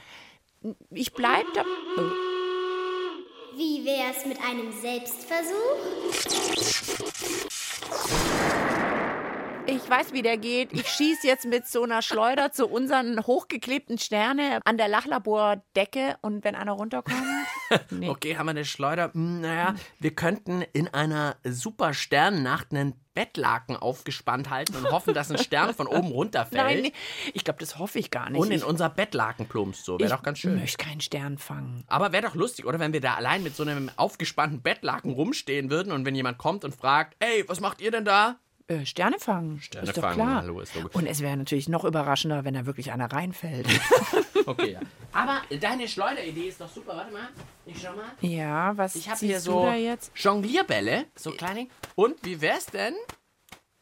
Ich 0.89 1.13
bleib 1.13 1.45
da. 1.53 1.67
Wie 3.57 3.85
wär's 3.85 4.25
mit 4.25 4.43
einem 4.43 4.73
Selbstversuch? 4.73 7.52
Ich 9.93 9.99
weiß, 9.99 10.15
wie 10.15 10.23
der 10.23 10.39
geht. 10.39 10.73
Ich 10.73 10.89
schieße 10.89 11.27
jetzt 11.27 11.45
mit 11.45 11.67
so 11.67 11.83
einer 11.83 12.01
Schleuder 12.01 12.51
zu 12.51 12.67
unseren 12.67 13.27
hochgeklebten 13.27 13.99
Sterne 13.99 14.61
an 14.65 14.79
der 14.79 14.89
Lachlabordecke 14.89 16.17
und 16.23 16.45
wenn 16.45 16.55
einer 16.55 16.73
runterkommt. 16.73 17.23
Nee. 17.91 18.11
Okay, 18.11 18.37
haben 18.37 18.47
wir 18.47 18.51
eine 18.51 18.67
Schleuder? 18.67 19.13
Hm, 19.15 19.41
Naja, 19.41 19.75
wir 19.99 20.15
könnten 20.15 20.61
in 20.75 20.89
einer 20.89 21.37
super 21.43 21.95
Sternennacht 21.95 22.71
einen 22.71 22.93
Bettlaken 23.15 23.77
aufgespannt 23.77 24.51
halten 24.51 24.77
und 24.77 24.91
hoffen, 24.91 25.15
dass 25.15 25.31
ein 25.31 25.39
Stern 25.39 25.73
von 25.73 25.87
oben 25.87 26.09
runterfällt. 26.13 26.63
Nein, 26.63 26.83
nee. 26.83 26.93
ich 27.33 27.45
glaube, 27.45 27.61
das 27.61 27.79
hoffe 27.79 27.99
ich 27.99 28.11
gar 28.11 28.29
nicht. 28.29 28.39
Und 28.41 28.49
in 28.51 28.59
ich, 28.59 28.65
unser 28.65 28.91
Bettlaken 28.91 29.47
plumpst 29.47 29.87
so. 29.87 29.99
Wäre 29.99 30.11
doch 30.11 30.23
ganz 30.23 30.39
Ich 30.39 30.43
schön. 30.43 30.59
möchte 30.59 30.85
keinen 30.85 31.01
Stern 31.01 31.39
fangen. 31.39 31.85
Aber 31.87 32.13
wäre 32.13 32.25
doch 32.27 32.35
lustig, 32.35 32.67
oder? 32.67 32.79
Wenn 32.79 32.93
wir 32.93 33.01
da 33.01 33.15
allein 33.15 33.43
mit 33.43 33.57
so 33.57 33.63
einem 33.63 33.91
aufgespannten 33.97 34.61
Bettlaken 34.61 35.13
rumstehen 35.13 35.71
würden 35.71 35.93
und 35.93 36.05
wenn 36.05 36.15
jemand 36.15 36.37
kommt 36.37 36.67
und 36.67 36.75
fragt, 36.77 37.17
ey, 37.21 37.45
was 37.49 37.61
macht 37.61 37.81
ihr 37.81 37.91
denn 37.91 38.05
da? 38.05 38.37
Äh, 38.69 38.87
Sterne 38.87 39.19
fangen. 39.19 39.61
Sterne 39.61 39.89
ist 39.89 39.97
doch 39.97 40.03
fangen, 40.03 40.15
klar. 40.17 40.37
hallo, 40.43 40.61
ist 40.61 40.75
logisch. 40.75 40.95
Und 40.95 41.07
es 41.07 41.21
wäre 41.21 41.37
natürlich 41.37 41.69
noch 41.69 41.85
überraschender, 41.85 42.45
wenn 42.45 42.55
da 42.55 42.65
wirklich 42.67 42.93
einer 42.93 43.11
reinfällt. 43.13 43.67
Okay, 44.45 44.73
ja. 44.73 44.81
Aber 45.13 45.41
deine 45.61 45.87
Schleuderidee 45.87 46.49
ist 46.49 46.61
doch 46.61 46.69
super. 46.69 46.97
Warte 46.97 47.13
mal, 47.13 47.29
ich 47.65 47.81
schau 47.81 47.93
mal. 47.93 48.07
Ja, 48.23 48.77
was 48.77 48.97
Ich 48.97 49.09
habe 49.09 49.21
hier 49.21 49.39
so? 49.39 49.73
Jonglierbälle, 50.17 51.07
so 51.15 51.31
kleine. 51.31 51.69
Und 51.95 52.17
wie 52.25 52.41
wär's 52.41 52.67
denn, 52.67 52.95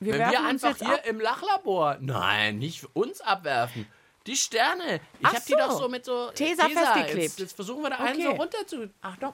Wir 0.01 0.15
wenn 0.19 0.31
wir 0.31 0.45
einfach 0.45 0.77
hier 0.77 0.93
ab. 0.95 1.07
im 1.07 1.19
Lachlabor, 1.19 1.97
nein, 2.01 2.59
nicht 2.59 2.85
uns 2.95 3.23
abwerfen, 3.23 3.87
die 4.27 4.37
Sterne. 4.37 5.01
Ich 5.21 5.27
Ach 5.27 5.33
hab 5.35 5.47
die 5.47 5.53
so. 5.53 5.59
doch 5.59 5.79
so 5.81 5.89
mit 5.89 6.05
so 6.05 6.31
Tesa 6.35 6.69
festgeklebt. 6.69 7.17
Jetzt, 7.23 7.39
jetzt 7.41 7.53
versuchen 7.57 7.83
wir 7.83 7.89
da 7.91 7.97
einen 7.97 8.17
Okay. 8.21 8.25
so 8.25 8.31
runter 8.33 8.67
zu. 8.67 8.91
Achtung. 9.01 9.33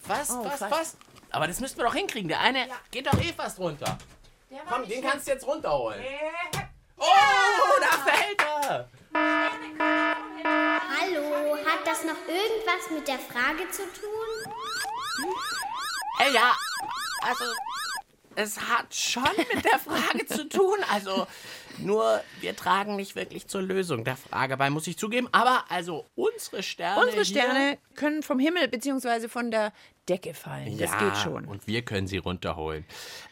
Fast, 0.00 0.32
Oh, 0.32 0.42
fast, 0.42 0.58
fast. 0.58 0.74
fast. 0.74 0.96
Aber 1.30 1.46
das 1.46 1.60
müssten 1.60 1.78
wir 1.78 1.84
doch 1.84 1.94
hinkriegen. 1.94 2.26
Der 2.28 2.40
eine 2.40 2.66
geht 2.90 3.06
doch 3.06 3.20
eh 3.20 3.32
fast 3.32 3.60
runter. 3.60 3.98
Komm, 4.68 4.88
den 4.88 5.02
kannst 5.02 5.26
du 5.26 5.32
jetzt 5.32 5.46
runterholen. 5.46 6.02
Oh, 6.96 7.04
da 7.80 7.98
fällt 8.10 8.40
er. 8.40 8.88
Hallo, 11.00 11.56
hat 11.56 11.86
das 11.86 12.04
noch 12.04 12.16
irgendwas 12.28 12.90
mit 12.90 13.08
der 13.08 13.18
Frage 13.18 13.68
zu 13.70 13.82
tun? 13.82 14.52
Ey, 16.20 16.32
ja, 16.32 16.52
also 17.22 17.44
es 18.36 18.60
hat 18.60 18.94
schon 18.94 19.22
mit 19.54 19.64
der 19.64 19.78
Frage 19.78 20.26
zu 20.26 20.48
tun. 20.48 20.78
Also 20.92 21.26
nur 21.78 22.22
wir 22.40 22.54
tragen 22.56 22.96
nicht 22.96 23.16
wirklich 23.16 23.48
zur 23.48 23.62
Lösung 23.62 24.04
der 24.04 24.16
Frage 24.16 24.56
bei, 24.56 24.70
muss 24.70 24.86
ich 24.86 24.96
zugeben. 24.96 25.28
Aber 25.32 25.64
also 25.70 26.06
unsere 26.14 26.62
Sterne. 26.62 27.04
Unsere 27.04 27.24
Sterne 27.24 27.78
können 27.94 28.22
vom 28.22 28.38
Himmel 28.38 28.68
bzw. 28.68 29.28
von 29.28 29.50
der 29.50 29.72
Decke 30.08 30.34
fallen. 30.34 30.76
Das 30.78 30.90
ja, 30.90 30.98
geht 30.98 31.16
schon. 31.18 31.46
Und 31.46 31.66
wir 31.66 31.82
können 31.82 32.06
sie 32.06 32.18
runterholen. 32.18 32.84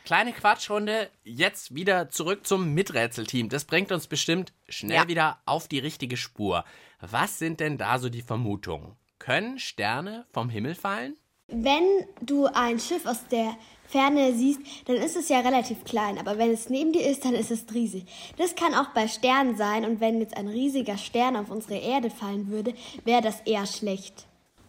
Kleine 0.05 0.33
Quatschrunde. 0.33 1.11
Jetzt 1.23 1.75
wieder 1.75 2.09
zurück 2.09 2.47
zum 2.47 2.73
Miträtselteam. 2.75 3.49
Das 3.49 3.65
bringt 3.65 3.93
uns 3.93 4.07
bestimmt 4.07 4.53
schnell 4.69 4.97
Ja. 4.97 5.09
wieder 5.09 5.39
auf 5.45 5.69
die 5.69 5.79
richtige 5.79 6.17
Spur. 6.17 6.65
Was 7.01 7.39
sind 7.39 7.61
denn 7.61 7.79
da 7.79 7.99
so 7.99 8.09
die 8.09 8.23
Vermutungen? 8.23 8.97
Können 9.19 9.59
Sterne 9.59 10.27
vom 10.33 10.49
Himmel 10.49 10.75
fallen? 10.75 11.17
Wenn 11.55 11.85
du 12.23 12.47
ein 12.47 12.81
Schiff 12.81 13.05
aus 13.05 13.27
der 13.31 13.57
Ferne 13.87 14.33
siehst, 14.35 14.61
dann 14.87 14.97
ist 14.97 15.17
es 15.17 15.29
ja 15.29 15.41
relativ 15.41 15.85
klein, 15.85 16.17
aber 16.19 16.39
wenn 16.39 16.51
es 16.51 16.71
neben 16.71 16.93
dir 16.93 17.07
ist, 17.07 17.27
dann 17.27 17.35
ist 17.35 17.51
es 17.51 17.67
riesig. 17.75 18.07
Das 18.39 18.55
kann 18.55 18.75
auch 18.75 18.89
bei 18.95 19.07
Sternen 19.07 19.57
sein 19.59 19.85
und 19.85 20.01
wenn 20.01 20.21
jetzt 20.21 20.35
ein 20.35 20.49
riesiger 20.49 20.97
Stern 20.97 21.37
auf 21.37 21.51
unsere 21.51 21.79
Erde 21.79 22.09
fallen 22.09 22.49
würde, 22.49 22.73
wäre 23.05 23.21
das 23.21 23.43
eher 23.45 23.67
schlecht. 23.67 24.27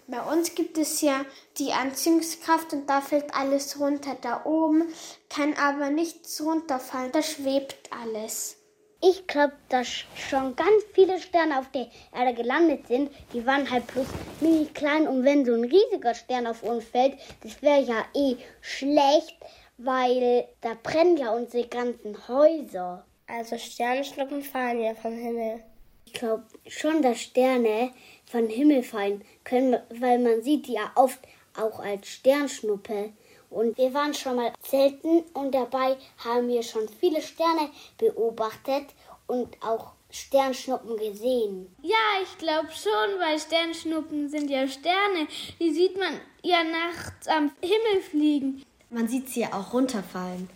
Bei 0.08 0.22
uns 0.22 0.56
gibt 0.56 0.78
es 0.78 1.00
ja 1.00 1.24
die 1.58 1.72
Anziehungskraft 1.72 2.74
und 2.74 2.90
da 2.90 3.00
fällt 3.00 3.34
alles 3.34 3.80
runter. 3.80 4.18
Da 4.20 4.44
oben 4.44 4.84
kann 5.30 5.54
aber 5.54 5.90
nichts 5.90 6.42
runterfallen, 6.42 7.14
da 7.14 7.22
schwebt 7.22 7.90
alles. 7.92 8.58
Ich 9.06 9.28
glaube, 9.28 9.52
dass 9.68 10.06
schon 10.16 10.56
ganz 10.56 10.82
viele 10.94 11.20
Sterne 11.20 11.60
auf 11.60 11.70
der 11.72 11.88
Erde 12.16 12.34
gelandet 12.34 12.88
sind. 12.88 13.12
Die 13.34 13.46
waren 13.46 13.70
halt 13.70 13.86
bloß 13.88 14.08
mini 14.40 14.66
klein. 14.74 15.10
Und 15.10 15.26
wenn 15.26 15.44
so 15.44 15.54
ein 15.54 15.66
riesiger 15.66 16.16
Stern 16.16 16.48
auf 16.48 16.64
uns 16.64 16.86
fällt, 16.86 17.18
das 17.42 17.62
wäre 17.62 17.82
ja 17.82 18.06
eh 18.14 18.38
schlecht, 18.62 19.36
weil 19.78 20.48
da 20.62 20.78
brennen 20.82 21.18
ja 21.18 21.36
unsere 21.36 21.68
ganzen 21.68 22.16
Häuser. 22.30 23.06
Also 23.28 23.58
Sternschnuppen 23.58 24.42
fallen 24.42 24.82
ja 24.82 24.96
vom 24.96 25.18
Himmel. 25.18 25.62
Ich 26.06 26.14
glaube 26.14 26.46
schon, 26.68 27.02
dass 27.02 27.20
Sterne 27.20 27.92
vom 28.26 28.48
Himmel 28.48 28.84
fallen 28.84 29.26
können, 29.44 29.82
weil 30.00 30.20
man 30.20 30.44
sieht 30.44 30.68
die 30.68 30.76
ja 30.76 30.92
oft 30.96 31.20
auch 31.60 31.82
als 31.82 32.08
Sternschnuppe. 32.08 33.12
Und 33.54 33.78
wir 33.78 33.94
waren 33.94 34.14
schon 34.14 34.38
mal 34.38 34.52
selten 34.64 35.24
und 35.34 35.54
dabei 35.54 35.96
haben 36.26 36.48
wir 36.48 36.64
schon 36.64 36.90
viele 37.00 37.22
Sterne 37.22 37.70
beobachtet 38.00 38.88
und 39.28 39.56
auch 39.62 39.92
Sternschnuppen 40.10 40.98
gesehen. 40.98 41.74
Ja, 41.84 42.22
ich 42.24 42.38
glaube 42.40 42.70
schon, 42.72 43.20
weil 43.20 43.40
Sternschnuppen 43.40 44.28
sind 44.28 44.50
ja 44.50 44.68
Sterne. 44.68 45.28
Die 45.60 45.72
sieht 45.72 45.98
man 45.98 46.20
ja 46.44 46.64
nachts 46.64 47.28
am 47.28 47.52
Himmel 47.62 48.02
fliegen. 48.02 48.64
Man 48.90 49.08
sieht 49.08 49.30
sie 49.30 49.42
ja 49.42 49.54
auch 49.54 49.74
runterfallen. 49.74 50.50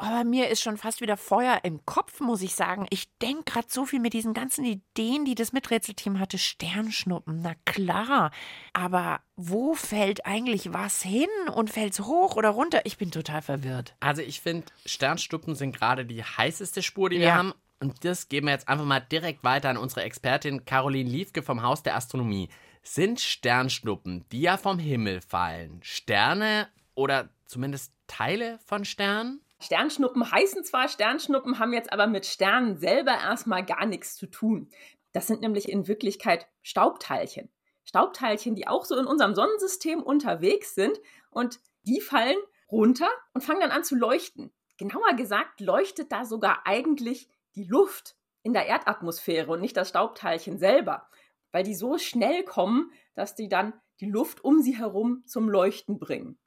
Aber 0.00 0.22
mir 0.22 0.48
ist 0.48 0.62
schon 0.62 0.76
fast 0.76 1.00
wieder 1.00 1.16
Feuer 1.16 1.58
im 1.64 1.84
Kopf, 1.84 2.20
muss 2.20 2.40
ich 2.40 2.54
sagen. 2.54 2.86
Ich 2.90 3.08
denke 3.18 3.42
gerade 3.52 3.66
so 3.68 3.84
viel 3.84 3.98
mit 3.98 4.12
diesen 4.12 4.32
ganzen 4.32 4.64
Ideen, 4.64 5.24
die 5.24 5.34
das 5.34 5.52
Miträtselteam 5.52 6.20
hatte. 6.20 6.38
Sternschnuppen, 6.38 7.40
na 7.42 7.54
klar. 7.64 8.30
Aber 8.72 9.20
wo 9.34 9.74
fällt 9.74 10.24
eigentlich 10.24 10.72
was 10.72 11.02
hin? 11.02 11.26
Und 11.52 11.70
fällt's 11.70 11.98
hoch 12.00 12.36
oder 12.36 12.50
runter? 12.50 12.82
Ich 12.84 12.96
bin 12.96 13.10
total 13.10 13.42
verwirrt. 13.42 13.96
Also 13.98 14.22
ich 14.22 14.40
finde, 14.40 14.66
Sternschnuppen 14.86 15.56
sind 15.56 15.74
gerade 15.76 16.06
die 16.06 16.22
heißeste 16.22 16.82
Spur, 16.82 17.10
die 17.10 17.18
wir 17.18 17.26
Ja. 17.26 17.34
haben. 17.34 17.52
Und 17.80 18.04
das 18.04 18.28
geben 18.28 18.46
wir 18.46 18.52
jetzt 18.52 18.68
einfach 18.68 18.84
mal 18.84 19.00
direkt 19.00 19.42
weiter 19.44 19.68
an 19.70 19.76
unsere 19.76 20.02
Expertin 20.02 20.64
Caroline 20.64 21.10
Liefke 21.10 21.42
vom 21.42 21.62
Haus 21.62 21.82
der 21.82 21.96
Astronomie. 21.96 22.48
Sind 22.82 23.20
Sternschnuppen, 23.20 24.24
die 24.30 24.42
ja 24.42 24.56
vom 24.56 24.78
Himmel 24.78 25.20
fallen, 25.20 25.80
Sterne 25.82 26.68
oder 26.94 27.28
zumindest 27.46 27.92
Teile 28.06 28.58
von 28.64 28.84
Sternen? 28.84 29.40
Sternschnuppen 29.60 30.30
heißen 30.30 30.64
zwar 30.64 30.88
Sternschnuppen, 30.88 31.58
haben 31.58 31.72
jetzt 31.72 31.92
aber 31.92 32.06
mit 32.06 32.26
Sternen 32.26 32.76
selber 32.76 33.12
erstmal 33.12 33.64
gar 33.64 33.86
nichts 33.86 34.16
zu 34.16 34.26
tun. 34.26 34.70
Das 35.12 35.26
sind 35.26 35.40
nämlich 35.40 35.68
in 35.68 35.88
Wirklichkeit 35.88 36.46
Staubteilchen. 36.62 37.50
Staubteilchen, 37.84 38.54
die 38.54 38.68
auch 38.68 38.84
so 38.84 38.96
in 38.96 39.06
unserem 39.06 39.34
Sonnensystem 39.34 40.02
unterwegs 40.02 40.74
sind 40.74 41.00
und 41.30 41.60
die 41.82 42.00
fallen 42.00 42.36
runter 42.70 43.08
und 43.32 43.42
fangen 43.42 43.60
dann 43.60 43.70
an 43.70 43.84
zu 43.84 43.96
leuchten. 43.96 44.52
Genauer 44.76 45.14
gesagt 45.14 45.60
leuchtet 45.60 46.12
da 46.12 46.24
sogar 46.24 46.66
eigentlich 46.66 47.28
die 47.54 47.64
Luft 47.64 48.14
in 48.42 48.52
der 48.52 48.66
Erdatmosphäre 48.66 49.50
und 49.50 49.60
nicht 49.60 49.76
das 49.76 49.88
Staubteilchen 49.88 50.58
selber, 50.58 51.08
weil 51.50 51.64
die 51.64 51.74
so 51.74 51.98
schnell 51.98 52.44
kommen, 52.44 52.92
dass 53.14 53.34
die 53.34 53.48
dann 53.48 53.72
die 54.00 54.10
Luft 54.10 54.44
um 54.44 54.60
sie 54.60 54.76
herum 54.76 55.24
zum 55.26 55.48
Leuchten 55.48 55.98
bringen. 55.98 56.38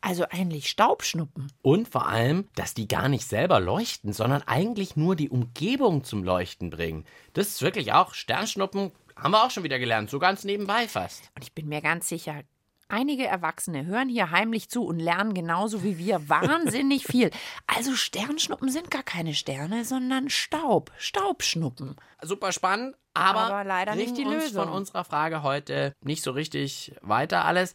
Also 0.00 0.24
eigentlich 0.30 0.68
Staubschnuppen. 0.68 1.52
Und 1.62 1.88
vor 1.88 2.06
allem, 2.06 2.48
dass 2.54 2.74
die 2.74 2.86
gar 2.86 3.08
nicht 3.08 3.26
selber 3.26 3.60
leuchten, 3.60 4.12
sondern 4.12 4.42
eigentlich 4.42 4.96
nur 4.96 5.16
die 5.16 5.28
Umgebung 5.28 6.04
zum 6.04 6.22
Leuchten 6.22 6.70
bringen. 6.70 7.04
Das 7.32 7.48
ist 7.48 7.62
wirklich 7.62 7.92
auch 7.92 8.14
Sternschnuppen, 8.14 8.92
haben 9.16 9.32
wir 9.32 9.44
auch 9.44 9.50
schon 9.50 9.64
wieder 9.64 9.78
gelernt, 9.78 10.10
so 10.10 10.18
ganz 10.18 10.44
nebenbei 10.44 10.86
fast. 10.86 11.30
Und 11.34 11.42
ich 11.42 11.52
bin 11.52 11.68
mir 11.68 11.80
ganz 11.80 12.08
sicher, 12.08 12.42
einige 12.88 13.26
Erwachsene 13.26 13.86
hören 13.86 14.08
hier 14.08 14.30
heimlich 14.30 14.70
zu 14.70 14.84
und 14.84 15.00
lernen 15.00 15.34
genauso 15.34 15.82
wie 15.82 15.98
wir 15.98 16.28
wahnsinnig 16.28 17.04
viel. 17.04 17.30
Also 17.66 17.94
Sternschnuppen 17.94 18.70
sind 18.70 18.90
gar 18.90 19.02
keine 19.02 19.34
Sterne, 19.34 19.84
sondern 19.84 20.30
Staub. 20.30 20.92
Staubschnuppen. 20.96 21.96
Super 22.22 22.52
spannend, 22.52 22.96
aber, 23.14 23.40
Aber 23.40 23.64
leider 23.64 23.94
nicht 23.94 24.16
die 24.16 24.24
uns 24.24 24.44
Lösung. 24.44 24.64
von 24.64 24.72
unserer 24.72 25.04
Frage 25.04 25.42
heute 25.42 25.92
nicht 26.02 26.22
so 26.22 26.30
richtig 26.30 26.94
weiter 27.00 27.44
alles. 27.44 27.74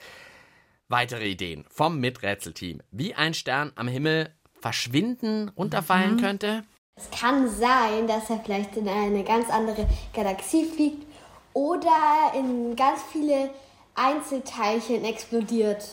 Weitere 0.90 1.28
Ideen 1.28 1.66
vom 1.70 2.00
Miträtselteam, 2.00 2.82
wie 2.92 3.16
ein 3.16 3.34
Stern 3.34 3.72
am 3.76 3.88
Himmel 3.88 4.34
verschwinden, 4.60 5.50
runterfallen 5.50 6.18
könnte. 6.18 6.64
Es 6.96 7.10
kann 7.10 7.50
sein, 7.50 8.08
dass 8.08 8.30
er 8.30 8.40
vielleicht 8.40 8.78
in 8.78 8.88
eine 8.88 9.24
ganz 9.24 9.50
andere 9.50 9.88
Galaxie 10.14 10.66
fliegt 10.66 11.08
oder 11.54 12.34
in 12.36 12.76
ganz 12.76 13.02
viele 13.12 13.50
Einzelteilchen 13.96 15.04
explodiert. 15.04 15.84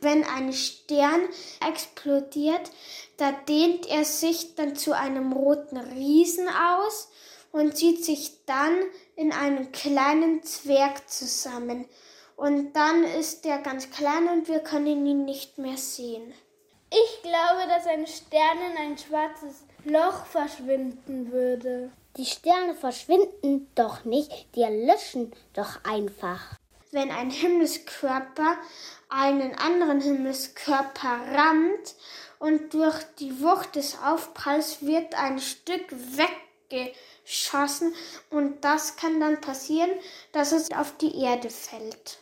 Wenn 0.00 0.24
ein 0.24 0.52
Stern 0.52 1.20
explodiert, 1.66 2.72
da 3.18 3.30
dehnt 3.30 3.86
er 3.86 4.04
sich 4.04 4.56
dann 4.56 4.74
zu 4.74 4.96
einem 4.96 5.32
roten 5.32 5.76
Riesen 5.76 6.48
aus 6.48 7.08
und 7.52 7.76
zieht 7.76 8.04
sich 8.04 8.44
dann 8.46 8.74
in 9.14 9.32
einen 9.32 9.70
kleinen 9.70 10.42
Zwerg 10.42 11.08
zusammen. 11.08 11.84
Und 12.36 12.72
dann 12.72 13.04
ist 13.04 13.46
er 13.46 13.58
ganz 13.58 13.90
klein 13.90 14.28
und 14.28 14.48
wir 14.48 14.60
können 14.60 15.06
ihn 15.06 15.24
nicht 15.24 15.58
mehr 15.58 15.76
sehen. 15.76 16.32
Ich 16.90 17.22
glaube, 17.22 17.68
dass 17.68 17.86
ein 17.86 18.06
Stern 18.06 18.58
in 18.70 18.76
ein 18.78 18.98
schwarzes 18.98 19.64
Loch 19.84 20.26
verschwinden 20.26 21.32
würde. 21.32 21.90
Die 22.16 22.26
Sterne 22.26 22.74
verschwinden 22.74 23.68
doch 23.74 24.04
nicht, 24.04 24.54
die 24.54 24.62
erlöschen 24.62 25.32
doch 25.54 25.82
einfach. 25.84 26.58
wenn 26.92 27.10
ein 27.10 27.30
Himmelskörper 27.30 28.58
einen 29.08 29.54
anderen 29.58 30.00
Himmelskörper 30.00 31.20
rammt 31.34 31.94
und 32.38 32.74
durch 32.74 33.02
die 33.18 33.40
Wucht 33.42 33.76
des 33.76 33.98
Aufpralls 34.02 34.82
wird 34.82 35.14
ein 35.14 35.38
Stück 35.38 35.86
weggeschossen 36.70 37.94
und 38.30 38.62
das 38.62 38.96
kann 38.96 39.20
dann 39.20 39.40
passieren, 39.40 39.90
dass 40.32 40.52
es 40.52 40.70
auf 40.72 40.96
die 40.98 41.18
Erde 41.22 41.50
fällt. 41.50 42.18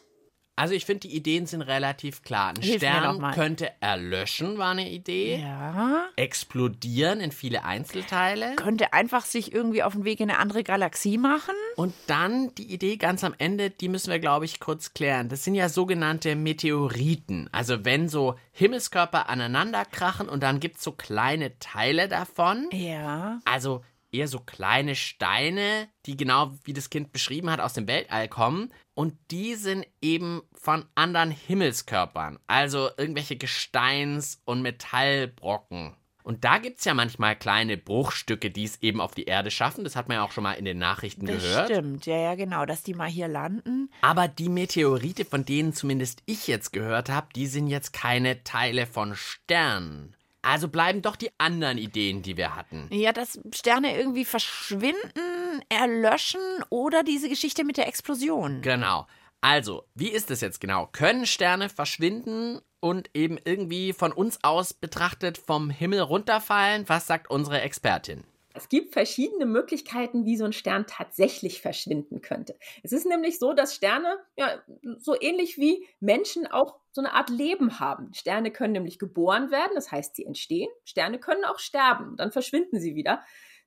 Also 0.60 0.74
ich 0.74 0.84
finde, 0.84 1.08
die 1.08 1.16
Ideen 1.16 1.46
sind 1.46 1.62
relativ 1.62 2.22
klar. 2.22 2.50
Ein 2.50 2.62
Hilf 2.62 2.82
Stern 2.82 3.32
könnte 3.32 3.70
erlöschen, 3.80 4.58
war 4.58 4.72
eine 4.72 4.90
Idee. 4.90 5.40
Ja. 5.40 6.04
Explodieren 6.16 7.20
in 7.20 7.32
viele 7.32 7.64
Einzelteile. 7.64 8.56
Könnte 8.56 8.92
einfach 8.92 9.24
sich 9.24 9.54
irgendwie 9.54 9.82
auf 9.82 9.94
den 9.94 10.04
Weg 10.04 10.20
in 10.20 10.28
eine 10.28 10.38
andere 10.38 10.62
Galaxie 10.62 11.16
machen. 11.16 11.54
Und 11.76 11.94
dann 12.08 12.54
die 12.56 12.70
Idee 12.70 12.98
ganz 12.98 13.24
am 13.24 13.34
Ende, 13.38 13.70
die 13.70 13.88
müssen 13.88 14.10
wir, 14.10 14.18
glaube 14.18 14.44
ich, 14.44 14.60
kurz 14.60 14.92
klären. 14.92 15.30
Das 15.30 15.44
sind 15.44 15.54
ja 15.54 15.70
sogenannte 15.70 16.36
Meteoriten. 16.36 17.48
Also 17.52 17.86
wenn 17.86 18.10
so 18.10 18.34
Himmelskörper 18.52 19.30
aneinander 19.30 19.86
krachen 19.86 20.28
und 20.28 20.42
dann 20.42 20.60
gibt 20.60 20.76
es 20.76 20.84
so 20.84 20.92
kleine 20.92 21.58
Teile 21.58 22.06
davon. 22.06 22.68
Ja. 22.70 23.38
Also 23.46 23.82
eher 24.12 24.28
so 24.28 24.38
kleine 24.40 24.94
Steine, 24.94 25.88
die 26.06 26.16
genau 26.16 26.52
wie 26.64 26.72
das 26.72 26.90
Kind 26.90 27.12
beschrieben 27.12 27.50
hat, 27.50 27.60
aus 27.60 27.72
dem 27.74 27.86
Weltall 27.86 28.28
kommen. 28.28 28.72
Und 28.94 29.14
die 29.30 29.54
sind 29.54 29.86
eben 30.02 30.42
von 30.52 30.84
anderen 30.94 31.30
Himmelskörpern, 31.30 32.38
also 32.46 32.90
irgendwelche 32.96 33.36
Gesteins- 33.36 34.40
und 34.44 34.62
Metallbrocken. 34.62 35.94
Und 36.22 36.44
da 36.44 36.58
gibt 36.58 36.78
es 36.80 36.84
ja 36.84 36.92
manchmal 36.92 37.34
kleine 37.34 37.78
Bruchstücke, 37.78 38.50
die 38.50 38.64
es 38.64 38.82
eben 38.82 39.00
auf 39.00 39.14
die 39.14 39.24
Erde 39.24 39.50
schaffen. 39.50 39.84
Das 39.84 39.96
hat 39.96 40.08
man 40.08 40.16
ja 40.16 40.22
auch 40.22 40.32
schon 40.32 40.44
mal 40.44 40.52
in 40.52 40.66
den 40.66 40.78
Nachrichten 40.78 41.24
Das 41.26 41.42
gehört. 41.42 41.70
stimmt, 41.70 42.06
ja, 42.06 42.16
ja, 42.18 42.34
genau, 42.34 42.66
dass 42.66 42.82
die 42.82 42.94
mal 42.94 43.08
hier 43.08 43.26
landen. 43.26 43.90
Aber 44.02 44.28
die 44.28 44.50
Meteorite, 44.50 45.24
von 45.24 45.44
denen 45.46 45.72
zumindest 45.72 46.22
ich 46.26 46.46
jetzt 46.46 46.72
gehört 46.72 47.08
habe, 47.08 47.28
die 47.34 47.46
sind 47.46 47.68
jetzt 47.68 47.92
keine 47.92 48.44
Teile 48.44 48.86
von 48.86 49.16
Sternen. 49.16 50.14
Also 50.42 50.68
bleiben 50.68 51.02
doch 51.02 51.16
die 51.16 51.30
anderen 51.38 51.78
Ideen, 51.78 52.22
die 52.22 52.36
wir 52.36 52.56
hatten. 52.56 52.88
Ja, 52.90 53.12
dass 53.12 53.40
Sterne 53.54 53.96
irgendwie 53.96 54.24
verschwinden, 54.24 55.62
erlöschen 55.68 56.40
oder 56.70 57.02
diese 57.02 57.28
Geschichte 57.28 57.64
mit 57.64 57.76
der 57.76 57.88
Explosion. 57.88 58.62
Genau. 58.62 59.06
Also, 59.42 59.84
wie 59.94 60.08
ist 60.08 60.30
es 60.30 60.40
jetzt 60.40 60.60
genau? 60.60 60.86
Können 60.86 61.26
Sterne 61.26 61.68
verschwinden 61.68 62.60
und 62.80 63.10
eben 63.14 63.38
irgendwie 63.42 63.92
von 63.92 64.12
uns 64.12 64.38
aus 64.42 64.74
betrachtet 64.74 65.38
vom 65.38 65.70
Himmel 65.70 66.00
runterfallen? 66.00 66.88
Was 66.88 67.06
sagt 67.06 67.30
unsere 67.30 67.60
Expertin? 67.60 68.24
Es 68.60 68.68
gibt 68.68 68.92
verschiedene 68.92 69.46
Möglichkeiten, 69.46 70.26
wie 70.26 70.36
so 70.36 70.44
ein 70.44 70.52
Stern 70.52 70.86
tatsächlich 70.86 71.62
verschwinden 71.62 72.20
könnte. 72.20 72.58
Es 72.82 72.92
ist 72.92 73.06
nämlich 73.06 73.38
so, 73.38 73.54
dass 73.54 73.74
Sterne 73.74 74.18
ja 74.36 74.62
so 74.98 75.18
ähnlich 75.18 75.56
wie 75.56 75.88
Menschen 75.98 76.46
auch 76.46 76.78
so 76.92 77.00
eine 77.00 77.14
Art 77.14 77.30
Leben 77.30 77.80
haben. 77.80 78.12
Sterne 78.12 78.50
können 78.50 78.74
nämlich 78.74 78.98
geboren 78.98 79.50
werden, 79.50 79.72
das 79.74 79.90
heißt, 79.90 80.14
sie 80.14 80.26
entstehen. 80.26 80.68
Sterne 80.84 81.18
können 81.18 81.46
auch 81.46 81.58
sterben, 81.58 82.18
dann 82.18 82.32
verschwinden 82.32 82.78
sie 82.78 82.94
wieder. 82.94 83.22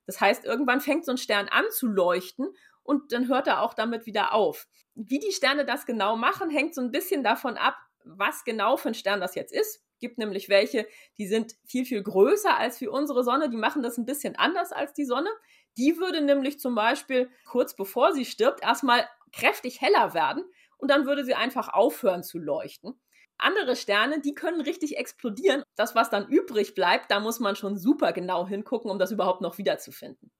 Das 0.06 0.20
heißt, 0.20 0.44
irgendwann 0.44 0.80
fängt 0.80 1.04
so 1.04 1.10
ein 1.10 1.18
Stern 1.18 1.48
an 1.48 1.64
zu 1.72 1.88
leuchten 1.88 2.54
und 2.84 3.10
dann 3.10 3.26
hört 3.26 3.48
er 3.48 3.62
auch 3.62 3.74
damit 3.74 4.06
wieder 4.06 4.32
auf. 4.32 4.68
Wie 4.94 5.18
die 5.18 5.32
Sterne 5.32 5.64
das 5.64 5.86
genau 5.86 6.14
machen, 6.14 6.50
hängt 6.50 6.72
so 6.72 6.80
ein 6.80 6.92
bisschen 6.92 7.24
davon 7.24 7.56
ab, 7.56 7.74
was 8.04 8.44
genau 8.44 8.76
für 8.76 8.90
ein 8.90 8.94
Stern 8.94 9.20
das 9.20 9.34
jetzt 9.34 9.52
ist. 9.52 9.83
Gibt 10.04 10.18
nämlich 10.18 10.50
welche, 10.50 10.86
die 11.16 11.26
sind 11.26 11.56
viel, 11.64 11.86
viel 11.86 12.02
größer 12.02 12.58
als 12.58 12.78
wie 12.82 12.88
unsere 12.88 13.24
Sonne. 13.24 13.48
Die 13.48 13.56
machen 13.56 13.82
das 13.82 13.96
ein 13.96 14.04
bisschen 14.04 14.36
anders 14.36 14.70
als 14.70 14.92
die 14.92 15.06
Sonne. 15.06 15.30
Die 15.78 15.96
würde 15.96 16.20
nämlich 16.20 16.60
zum 16.60 16.74
Beispiel 16.74 17.30
kurz 17.46 17.74
bevor 17.74 18.12
sie 18.12 18.26
stirbt 18.26 18.62
erstmal 18.62 19.08
kräftig 19.32 19.80
heller 19.80 20.12
werden 20.12 20.44
und 20.76 20.90
dann 20.90 21.06
würde 21.06 21.24
sie 21.24 21.34
einfach 21.34 21.70
aufhören 21.72 22.22
zu 22.22 22.38
leuchten. 22.38 23.00
Andere 23.38 23.76
Sterne, 23.76 24.20
die 24.20 24.34
können 24.34 24.60
richtig 24.60 24.98
explodieren. 24.98 25.62
Das, 25.74 25.94
was 25.94 26.10
dann 26.10 26.28
übrig 26.28 26.74
bleibt, 26.74 27.10
da 27.10 27.18
muss 27.18 27.40
man 27.40 27.56
schon 27.56 27.78
super 27.78 28.12
genau 28.12 28.46
hingucken, 28.46 28.90
um 28.90 28.98
das 28.98 29.10
überhaupt 29.10 29.40
noch 29.40 29.56
wiederzufinden. 29.56 30.30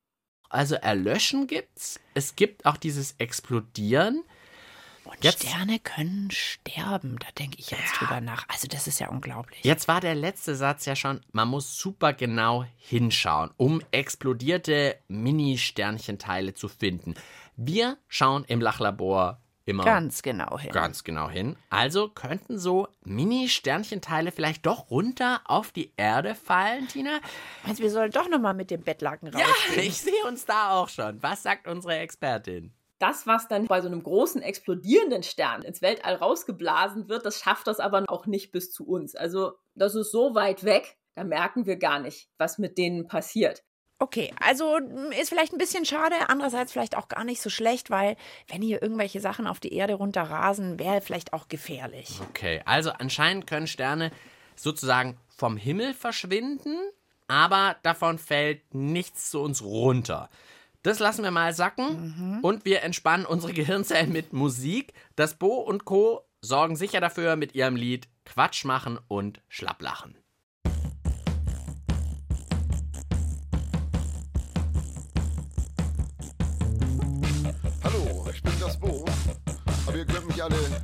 Also 0.50 0.74
erlöschen 0.74 1.46
gibt's. 1.46 1.98
Es 2.12 2.36
gibt 2.36 2.66
auch 2.66 2.76
dieses 2.76 3.14
Explodieren. 3.16 4.24
Und 5.04 5.22
Jetzt- 5.22 5.42
Sterne 5.46 5.78
können 5.78 6.30
sterben, 6.30 7.18
da 7.18 7.26
denke 7.38 7.58
ich 7.58 7.70
jetzt 7.70 7.92
drüber 8.00 8.20
nach. 8.20 8.44
Also 8.48 8.66
das 8.68 8.86
ist 8.86 9.00
ja 9.00 9.08
unglaublich. 9.08 9.60
Jetzt 9.62 9.86
war 9.88 10.00
der 10.00 10.14
letzte 10.14 10.54
Satz 10.56 10.86
ja 10.86 10.96
schon, 10.96 11.20
man 11.32 11.48
muss 11.48 11.76
super 11.76 12.12
genau 12.12 12.64
hinschauen, 12.76 13.50
um 13.56 13.82
explodierte 13.90 14.96
Mini-Sternchenteile 15.08 16.54
zu 16.54 16.68
finden. 16.68 17.14
Wir 17.56 17.98
schauen 18.08 18.44
im 18.48 18.60
Lachlabor 18.60 19.40
immer 19.66 19.84
Ganz 19.84 20.22
genau 20.22 20.58
hin. 20.58 20.72
ganz 20.72 21.04
genau 21.04 21.30
hin. 21.30 21.56
Also 21.70 22.08
könnten 22.08 22.58
so 22.58 22.88
Mini-Sternchenteile 23.04 24.30
vielleicht 24.32 24.66
doch 24.66 24.90
runter 24.90 25.40
auf 25.44 25.72
die 25.72 25.92
Erde 25.96 26.34
fallen, 26.34 26.88
Tina? 26.88 27.20
Meinst 27.64 27.78
du, 27.78 27.84
wir 27.84 27.90
sollen 27.90 28.10
doch 28.10 28.28
nochmal 28.28 28.54
mit 28.54 28.70
dem 28.70 28.82
Bettlaken 28.82 29.28
raus? 29.28 29.40
Ja, 29.76 29.82
ich 29.82 29.96
sehe 29.96 30.24
uns 30.26 30.44
da 30.44 30.70
auch 30.72 30.88
schon. 30.88 31.22
Was 31.22 31.42
sagt 31.42 31.66
unsere 31.66 31.96
Expertin? 31.98 32.72
Das, 32.98 33.26
was 33.26 33.48
dann 33.48 33.66
bei 33.66 33.80
so 33.80 33.88
einem 33.88 34.02
großen 34.02 34.40
explodierenden 34.40 35.22
Stern 35.22 35.62
ins 35.62 35.82
Weltall 35.82 36.14
rausgeblasen 36.14 37.08
wird, 37.08 37.26
das 37.26 37.40
schafft 37.40 37.66
das 37.66 37.80
aber 37.80 38.04
auch 38.08 38.26
nicht 38.26 38.52
bis 38.52 38.72
zu 38.72 38.86
uns. 38.86 39.14
Also 39.14 39.52
das 39.74 39.94
ist 39.94 40.12
so 40.12 40.34
weit 40.34 40.64
weg, 40.64 40.96
da 41.14 41.24
merken 41.24 41.66
wir 41.66 41.76
gar 41.76 41.98
nicht, 41.98 42.28
was 42.38 42.58
mit 42.58 42.78
denen 42.78 43.06
passiert. 43.06 43.64
Okay, 44.00 44.34
also 44.40 44.78
ist 45.18 45.28
vielleicht 45.28 45.52
ein 45.52 45.58
bisschen 45.58 45.84
schade, 45.84 46.14
andererseits 46.28 46.72
vielleicht 46.72 46.96
auch 46.96 47.08
gar 47.08 47.24
nicht 47.24 47.40
so 47.40 47.48
schlecht, 47.48 47.90
weil 47.90 48.16
wenn 48.48 48.60
hier 48.60 48.82
irgendwelche 48.82 49.20
Sachen 49.20 49.46
auf 49.46 49.60
die 49.60 49.72
Erde 49.72 49.94
runterrasen, 49.94 50.78
wäre 50.78 51.00
vielleicht 51.00 51.32
auch 51.32 51.48
gefährlich. 51.48 52.20
Okay, 52.30 52.60
also 52.64 52.90
anscheinend 52.90 53.46
können 53.46 53.68
Sterne 53.68 54.10
sozusagen 54.56 55.16
vom 55.28 55.56
Himmel 55.56 55.94
verschwinden, 55.94 56.76
aber 57.28 57.76
davon 57.82 58.18
fällt 58.18 58.74
nichts 58.74 59.30
zu 59.30 59.40
uns 59.40 59.62
runter. 59.62 60.28
Das 60.84 60.98
lassen 60.98 61.24
wir 61.24 61.30
mal 61.30 61.54
sacken 61.54 62.40
und 62.42 62.66
wir 62.66 62.82
entspannen 62.82 63.24
unsere 63.24 63.54
Gehirnzellen 63.54 64.12
mit 64.12 64.34
Musik. 64.34 64.92
Das 65.16 65.32
Bo 65.32 65.54
und 65.54 65.86
Co. 65.86 66.28
sorgen 66.42 66.76
sicher 66.76 67.00
dafür 67.00 67.36
mit 67.36 67.54
ihrem 67.54 67.74
Lied 67.74 68.06
Quatsch 68.26 68.66
machen 68.66 68.98
und 69.08 69.40
Schlapplachen. 69.48 70.18
Hallo, 77.82 78.26
ich 78.30 78.42
bin 78.42 78.52
das 78.60 78.78
Bo, 78.78 79.06
aber 79.86 79.96
ihr 79.96 80.04
könnt 80.04 80.26
mich 80.26 80.44
alle 80.44 80.83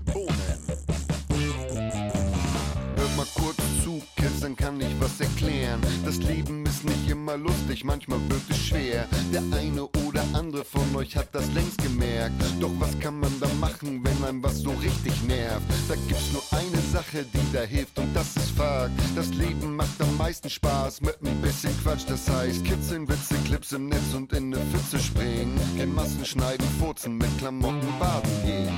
immer 7.30 7.48
lustig, 7.48 7.84
manchmal 7.84 8.18
wird 8.28 8.42
es 8.48 8.58
schwer. 8.58 9.06
Der 9.32 9.42
eine 9.56 9.84
oder 10.06 10.22
andere 10.32 10.64
von 10.64 10.96
euch 10.96 11.16
hat 11.16 11.28
das 11.32 11.46
längst 11.52 11.82
gemerkt. 11.82 12.34
Doch 12.60 12.70
was 12.78 12.98
kann 12.98 13.20
man 13.20 13.32
da 13.40 13.48
machen, 13.60 14.02
wenn 14.04 14.24
einem 14.24 14.42
was 14.42 14.60
so 14.60 14.70
richtig 14.70 15.12
nervt? 15.24 15.62
Da 15.88 15.94
gibt's 16.08 16.32
nur 16.32 16.42
eine 16.50 16.80
Sache, 16.92 17.24
die 17.24 17.52
da 17.52 17.62
hilft 17.62 17.98
und 17.98 18.14
das 18.14 18.36
ist 18.36 18.50
Fakt. 18.50 18.92
Das 19.14 19.32
Leben 19.34 19.76
macht 19.76 20.00
am 20.00 20.16
meisten 20.16 20.50
Spaß 20.50 21.02
mit 21.02 21.18
ein 21.22 21.40
bisschen 21.40 21.72
Quatsch. 21.82 22.04
Das 22.08 22.28
heißt, 22.28 22.64
kitzeln, 22.64 23.08
Witze, 23.08 23.34
Clips 23.44 23.72
im 23.72 23.88
Netz 23.88 24.14
und 24.14 24.32
in 24.32 24.50
ne 24.50 24.58
Pfütze 24.72 24.98
springen. 24.98 25.58
In 25.78 25.94
Massen 25.94 26.24
schneiden, 26.24 26.66
furzen, 26.78 27.16
mit 27.16 27.38
Klamotten 27.38 27.88
baden 27.98 28.30
gehen. 28.44 28.74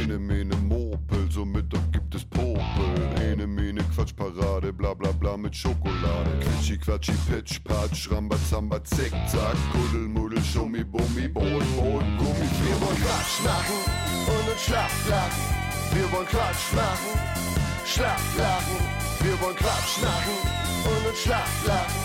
Ene, 0.00 0.18
mene, 0.18 0.56
Mopel, 0.56 1.30
so 1.30 1.44
Mittag 1.44 1.92
gibt 1.92 2.14
es 2.14 2.24
Popel. 2.24 2.62
Ene, 3.20 3.46
mene, 3.46 3.81
Quatschparade, 3.94 4.72
bla 4.72 4.94
bla 4.94 5.12
bla 5.12 5.36
mit 5.36 5.54
Schokolade. 5.54 6.30
Quitschi, 6.40 6.78
quatschi, 6.78 7.12
pitch, 7.28 7.62
patsch, 7.62 8.10
rambazamba, 8.10 8.82
zick, 8.84 9.12
zack. 9.28 9.56
Kuddel, 9.72 10.08
muddel, 10.08 10.42
schummi, 10.42 10.82
bummi, 10.84 11.28
boot, 11.28 11.64
boot, 11.76 12.04
Gummi. 12.18 12.48
Wir 12.62 12.80
wollen 12.80 12.96
Quatsch 12.96 13.44
machen 13.44 13.80
und 14.26 14.52
uns 14.52 14.62
Schlaf 14.62 15.08
lachen. 15.08 15.42
Wir 15.94 16.12
wollen 16.12 16.26
Quatsch 16.26 16.72
machen, 16.74 17.18
Schlaf 17.84 18.38
lachen. 18.38 18.78
Wir 19.20 19.40
wollen 19.40 19.56
Quatsch 19.56 20.02
machen 20.02 20.36
und 20.84 21.06
uns 21.08 21.18
Schlaf 21.18 21.66
lachen. 21.66 22.02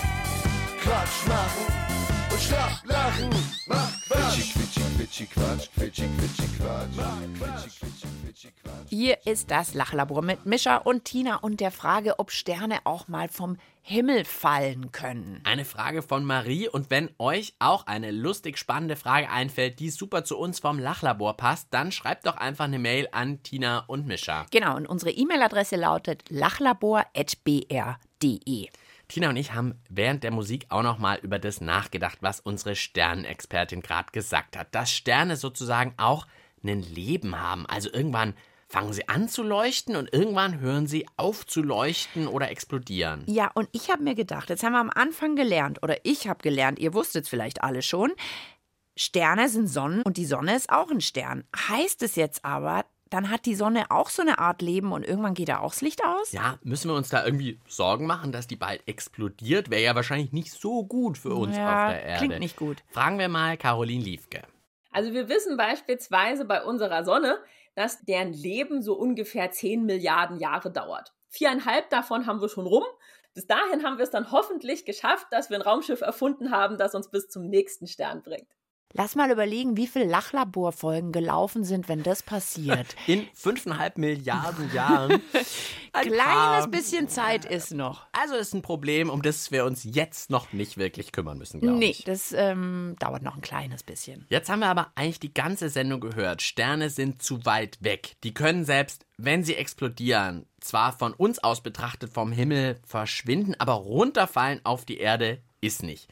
Quatsch 0.84 1.28
machen 1.28 1.97
und 2.32 2.42
Schlaf 2.42 2.82
lachen. 2.86 3.30
Mach 3.68 3.92
Quatsch. 4.08 4.54
Quitschi, 4.54 4.82
quitschi, 4.98 5.26
Quatsch. 5.26 5.68
Quitschi, 5.76 6.08
quitschi, 6.18 6.48
Quatsch. 6.58 6.96
Mach 6.96 7.18
Quatsch. 7.40 7.68
Hier 8.90 9.18
ist 9.26 9.52
das 9.52 9.74
Lachlabor 9.74 10.22
mit 10.22 10.46
Mischa 10.46 10.78
und 10.78 11.06
Tina 11.06 11.38
und 11.38 11.60
der 11.60 11.72
Frage, 11.72 12.20
ob 12.20 12.32
Sterne 12.32 12.80
auch 12.84 13.08
mal 13.08 13.28
vom 13.28 13.58
Himmel 13.82 14.26
fallen 14.26 14.92
können. 14.92 15.42
Eine 15.46 15.66
Frage 15.66 16.02
von 16.02 16.26
Marie 16.26 16.68
und 16.68 16.90
wenn 16.90 17.10
euch 17.20 17.54
auch 17.60 17.88
eine 17.88 18.12
lustig 18.12 18.58
spannende 18.58 18.96
Frage 18.96 19.30
einfällt, 19.30 19.80
die 19.80 19.90
super 19.90 20.24
zu 20.24 20.38
uns 20.38 20.60
vom 20.60 20.80
Lachlabor 20.80 21.38
passt, 21.38 21.68
dann 21.72 21.92
schreibt 21.92 22.28
doch 22.28 22.38
einfach 22.38 22.66
eine 22.66 22.80
Mail 22.80 23.08
an 23.12 23.42
Tina 23.44 23.84
und 23.88 24.08
Mischa. 24.08 24.46
Genau, 24.52 24.76
und 24.76 24.88
unsere 24.88 25.12
E-Mail-Adresse 25.12 25.78
lautet 25.78 26.24
lachlabor.br.de. 26.30 28.68
Tina 29.08 29.30
und 29.30 29.38
ich 29.38 29.54
haben 29.54 29.82
während 29.90 30.24
der 30.24 30.32
Musik 30.32 30.66
auch 30.70 30.84
noch 30.84 31.00
mal 31.00 31.18
über 31.22 31.40
das 31.40 31.62
nachgedacht, 31.62 32.18
was 32.22 32.40
unsere 32.40 32.76
Sternenexpertin 32.76 33.82
gerade 33.82 34.12
gesagt 34.12 34.58
hat. 34.58 34.74
Dass 34.76 34.92
Sterne 34.92 35.38
sozusagen 35.38 35.94
auch 35.98 36.28
ein 36.64 36.82
Leben 36.82 37.40
haben. 37.40 37.66
Also 37.66 37.92
irgendwann 37.92 38.34
fangen 38.68 38.92
sie 38.92 39.08
an 39.08 39.30
zu 39.30 39.44
leuchten 39.44 39.96
und 39.96 40.12
irgendwann 40.12 40.60
hören 40.60 40.88
sie 40.88 41.08
auf 41.16 41.46
zu 41.46 41.62
leuchten 41.62 42.28
oder 42.28 42.52
explodieren. 42.52 43.24
Ja, 43.28 43.50
und 43.54 43.70
ich 43.72 43.90
habe 43.90 44.04
mir 44.04 44.16
gedacht, 44.16 44.50
jetzt 44.50 44.64
haben 44.64 44.74
wir 44.74 44.82
am 44.82 44.90
Anfang 44.90 45.36
gelernt, 45.36 45.82
oder 45.84 45.96
ich 46.04 46.28
habe 46.28 46.44
gelernt, 46.44 46.80
ihr 46.80 46.94
wusstet 46.94 47.24
es 47.24 47.30
vielleicht 47.30 47.64
alle 47.64 47.82
schon, 47.82 48.12
Sterne 48.98 49.48
sind 49.48 49.68
Sonnen 49.68 50.02
und 50.02 50.18
die 50.18 50.26
Sonne 50.26 50.56
ist 50.56 50.70
auch 50.70 50.90
ein 50.90 51.02
Stern. 51.02 51.44
Heißt 51.56 52.02
es 52.02 52.16
jetzt 52.16 52.44
aber, 52.44 52.84
dann 53.10 53.30
hat 53.30 53.46
die 53.46 53.56
Sonne 53.56 53.90
auch 53.90 54.10
so 54.10 54.22
eine 54.22 54.40
Art 54.40 54.62
Leben 54.62 54.92
und 54.92 55.04
irgendwann 55.06 55.34
geht 55.34 55.50
da 55.50 55.60
auch 55.60 55.72
das 55.74 55.82
Licht 55.82 56.04
aus? 56.04 56.32
Ja, 56.32 56.58
müssen 56.64 56.90
wir 56.90 56.96
uns 56.96 57.10
da 57.10 57.26
irgendwie 57.26 57.60
Sorgen 57.68 58.06
machen, 58.06 58.32
dass 58.32 58.48
die 58.48 58.56
bald 58.56 58.88
explodiert? 58.88 59.70
Wäre 59.70 59.82
ja 59.84 59.96
wahrscheinlich 59.96 60.32
nicht 60.32 60.52
so 60.52 60.84
gut 60.86 61.18
für 61.18 61.34
uns 61.34 61.56
Ja, 61.58 61.86
auf 61.88 61.92
der 61.92 62.04
Erde. 62.04 62.26
klingt 62.26 62.40
nicht 62.40 62.56
gut. 62.58 62.78
Fragen 62.92 63.20
wir 63.20 63.30
mal 63.30 63.58
Caroline 63.58 64.04
Liefke. 64.04 64.42
Also 64.92 65.14
wir 65.14 65.30
wissen 65.30 65.58
beispielsweise 65.58 66.46
bei 66.46 66.64
unserer 66.64 67.04
Sonne, 67.04 67.38
dass 67.76 68.02
deren 68.06 68.34
Leben 68.34 68.82
so 68.82 68.94
ungefähr 68.96 69.52
10 69.52 69.86
Milliarden 69.86 70.40
Jahre 70.40 70.72
dauert. 70.72 71.14
Viereinhalb 71.30 71.90
davon 71.90 72.26
haben 72.26 72.42
wir 72.42 72.50
schon 72.50 72.66
rum. 72.66 72.84
Bis 73.34 73.46
dahin 73.46 73.84
haben 73.84 73.98
wir 73.98 74.04
es 74.04 74.10
dann 74.10 74.32
hoffentlich 74.32 74.84
geschafft, 74.86 75.28
dass 75.30 75.52
wir 75.52 75.58
ein 75.58 75.62
Raumschiff 75.62 76.02
erfunden 76.02 76.50
haben, 76.50 76.78
das 76.80 76.96
uns 76.96 77.12
bis 77.12 77.28
zum 77.30 77.48
nächsten 77.48 77.86
Stern 77.86 78.24
bringt. 78.24 78.48
Lass 78.94 79.16
mal 79.16 79.30
überlegen, 79.30 79.76
wie 79.76 79.86
viele 79.86 80.06
Lachlaborfolgen 80.06 81.12
gelaufen 81.12 81.66
sind, 81.66 81.90
wenn 81.90 82.04
das 82.04 82.24
passiert. 82.24 82.96
In 83.08 83.28
fünfeinhalb 83.34 83.98
Milliarden 83.98 84.74
Jahren. 84.74 85.22
Ein 85.92 86.12
kleines 86.12 86.72
bisschen 86.72 87.10
Zeit 87.10 87.44
ist 87.44 87.74
noch. 87.74 88.08
Also 88.14 88.36
ist 88.36 88.54
ein 88.54 88.62
Problem, 88.62 89.10
um 89.10 89.22
das 89.22 89.52
wir 89.52 89.66
uns 89.66 89.84
jetzt 89.84 90.30
noch 90.30 90.54
nicht 90.54 90.78
wirklich 90.78 91.12
kümmern 91.12 91.38
müssen, 91.38 91.60
glaube 91.60 91.78
nee, 91.78 91.90
ich. 91.90 92.06
das 92.06 92.32
ähm, 92.32 92.96
dauert 93.00 93.24
noch 93.24 93.36
ein 93.36 93.42
kleines 93.42 93.84
bisschen. 93.84 94.26
Jetzt 94.30 94.50
haben 94.50 94.60
wir 94.60 94.68
aber 94.68 94.92
eigentlich 94.96 95.20
die 95.20 95.34
ganze 95.34 95.70
Sendung 95.70 96.00
gehört. 96.00 96.42
Sterne 96.42 96.90
sind 96.90 97.22
zu 97.22 97.46
weit 97.46 97.78
weg. 97.82 98.16
Die 98.24 98.34
können 98.34 98.64
selbst, 98.64 99.06
wenn 99.18 99.44
sie 99.44 99.56
explodieren, 99.56 100.46
zwar 100.62 100.98
von 100.98 101.14
uns 101.14 101.40
aus 101.40 101.62
betrachtet 101.62 102.14
vom 102.14 102.32
Himmel 102.32 102.80
verschwinden, 102.86 103.56
aber 103.60 103.74
runterfallen 103.74 104.62
auf 104.64 104.86
die 104.86 104.98
Erde 104.98 105.42
ist 105.62 105.84
nicht. 105.84 106.08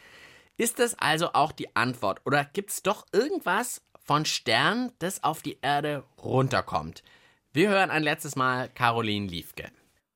Ist 0.58 0.80
das 0.80 0.98
also 0.98 1.34
auch 1.34 1.52
die 1.52 1.76
Antwort? 1.76 2.22
Oder 2.26 2.46
gibt 2.46 2.70
es 2.70 2.82
doch 2.82 3.06
irgendwas 3.12 3.82
von 4.06 4.24
Sternen, 4.24 4.94
das 5.00 5.22
auf 5.22 5.41
die 5.41 5.60
Erde 5.62 6.06
runterkommt? 6.24 7.04
Wir 7.52 7.70
hören 7.70 7.89
ein 7.89 8.04
letztes 8.04 8.38
Mal 8.38 8.70
Caroline 8.70 9.28
Liefke. 9.28 9.70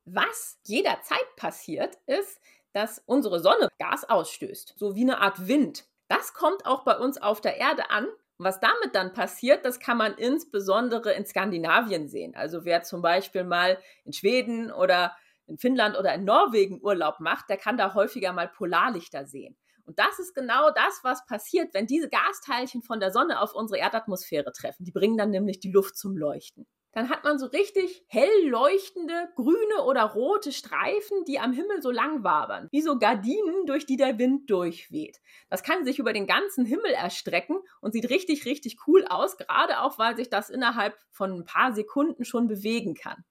Was 0.06 0.58
jederzeit 0.64 1.36
passiert, 1.36 1.98
ist, 2.06 2.40
dass 2.72 3.04
unsere 3.06 3.42
Sonne 3.42 3.68
Gas 3.80 4.06
ausstößt, 4.06 4.76
so 4.78 4.96
wie 4.96 5.02
eine 5.02 5.20
Art 5.20 5.50
Wind. 5.50 5.84
Das 6.08 6.34
kommt 6.34 6.66
auch 6.66 6.86
bei 6.86 6.98
uns 6.98 7.22
auf 7.22 7.42
der 7.42 7.58
Erde 7.58 7.90
an. 7.90 8.06
Und 8.06 8.46
was 8.46 8.62
damit 8.62 8.96
dann 8.96 9.12
passiert, 9.12 9.66
das 9.66 9.82
kann 9.82 9.98
man 9.98 10.16
insbesondere 10.16 11.12
in 11.12 11.26
Skandinavien 11.26 12.08
sehen. 12.08 12.34
Also 12.36 12.64
wer 12.64 12.84
zum 12.84 13.02
Beispiel 13.02 13.44
mal 13.44 13.78
in 14.06 14.14
Schweden 14.14 14.72
oder 14.72 15.18
in 15.48 15.58
Finnland 15.58 15.98
oder 15.98 16.14
in 16.14 16.24
Norwegen 16.24 16.82
Urlaub 16.82 17.20
macht, 17.20 17.50
der 17.50 17.58
kann 17.58 17.76
da 17.76 17.94
häufiger 17.94 18.32
mal 18.32 18.48
Polarlichter 18.48 19.26
sehen. 19.26 19.58
Und 19.90 19.98
das 19.98 20.20
ist 20.20 20.36
genau 20.36 20.70
das, 20.70 21.00
was 21.02 21.26
passiert, 21.26 21.74
wenn 21.74 21.88
diese 21.88 22.10
Gasteilchen 22.10 22.84
von 22.84 23.00
der 23.00 23.12
Sonne 23.12 23.42
auf 23.42 23.56
unsere 23.56 23.80
Erdatmosphäre 23.80 24.52
treffen. 24.52 24.86
Die 24.86 24.92
bringen 24.92 25.18
dann 25.18 25.32
nämlich 25.32 25.60
die 25.60 25.72
Luft 25.72 25.98
zum 25.98 26.16
Leuchten. 26.16 26.68
Dann 26.92 27.10
hat 27.10 27.24
man 27.24 27.40
so 27.40 27.48
richtig 27.48 28.06
hell 28.08 28.48
leuchtende 28.48 29.30
grüne 29.36 29.84
oder 29.84 30.04
rote 30.04 30.52
Streifen, 30.52 31.26
die 31.26 31.40
am 31.40 31.54
Himmel 31.54 31.82
so 31.82 31.90
lang 31.90 32.24
wabern, 32.24 32.68
wie 32.70 32.84
so 32.84 33.00
Gardinen, 33.00 33.66
durch 33.66 33.88
die 33.88 33.98
der 33.98 34.20
Wind 34.20 34.48
durchweht. 34.52 35.18
Das 35.50 35.64
kann 35.64 35.86
sich 35.86 35.98
über 35.98 36.14
den 36.14 36.28
ganzen 36.28 36.68
Himmel 36.68 36.92
erstrecken 36.92 37.58
und 37.82 37.94
sieht 37.94 38.12
richtig, 38.12 38.46
richtig 38.46 38.78
cool 38.86 39.08
aus, 39.10 39.38
gerade 39.38 39.82
auch, 39.82 39.98
weil 39.98 40.18
sich 40.18 40.30
das 40.30 40.52
innerhalb 40.52 40.96
von 41.10 41.32
ein 41.32 41.46
paar 41.46 41.74
Sekunden 41.74 42.26
schon 42.26 42.48
bewegen 42.48 42.94
kann. 42.94 43.24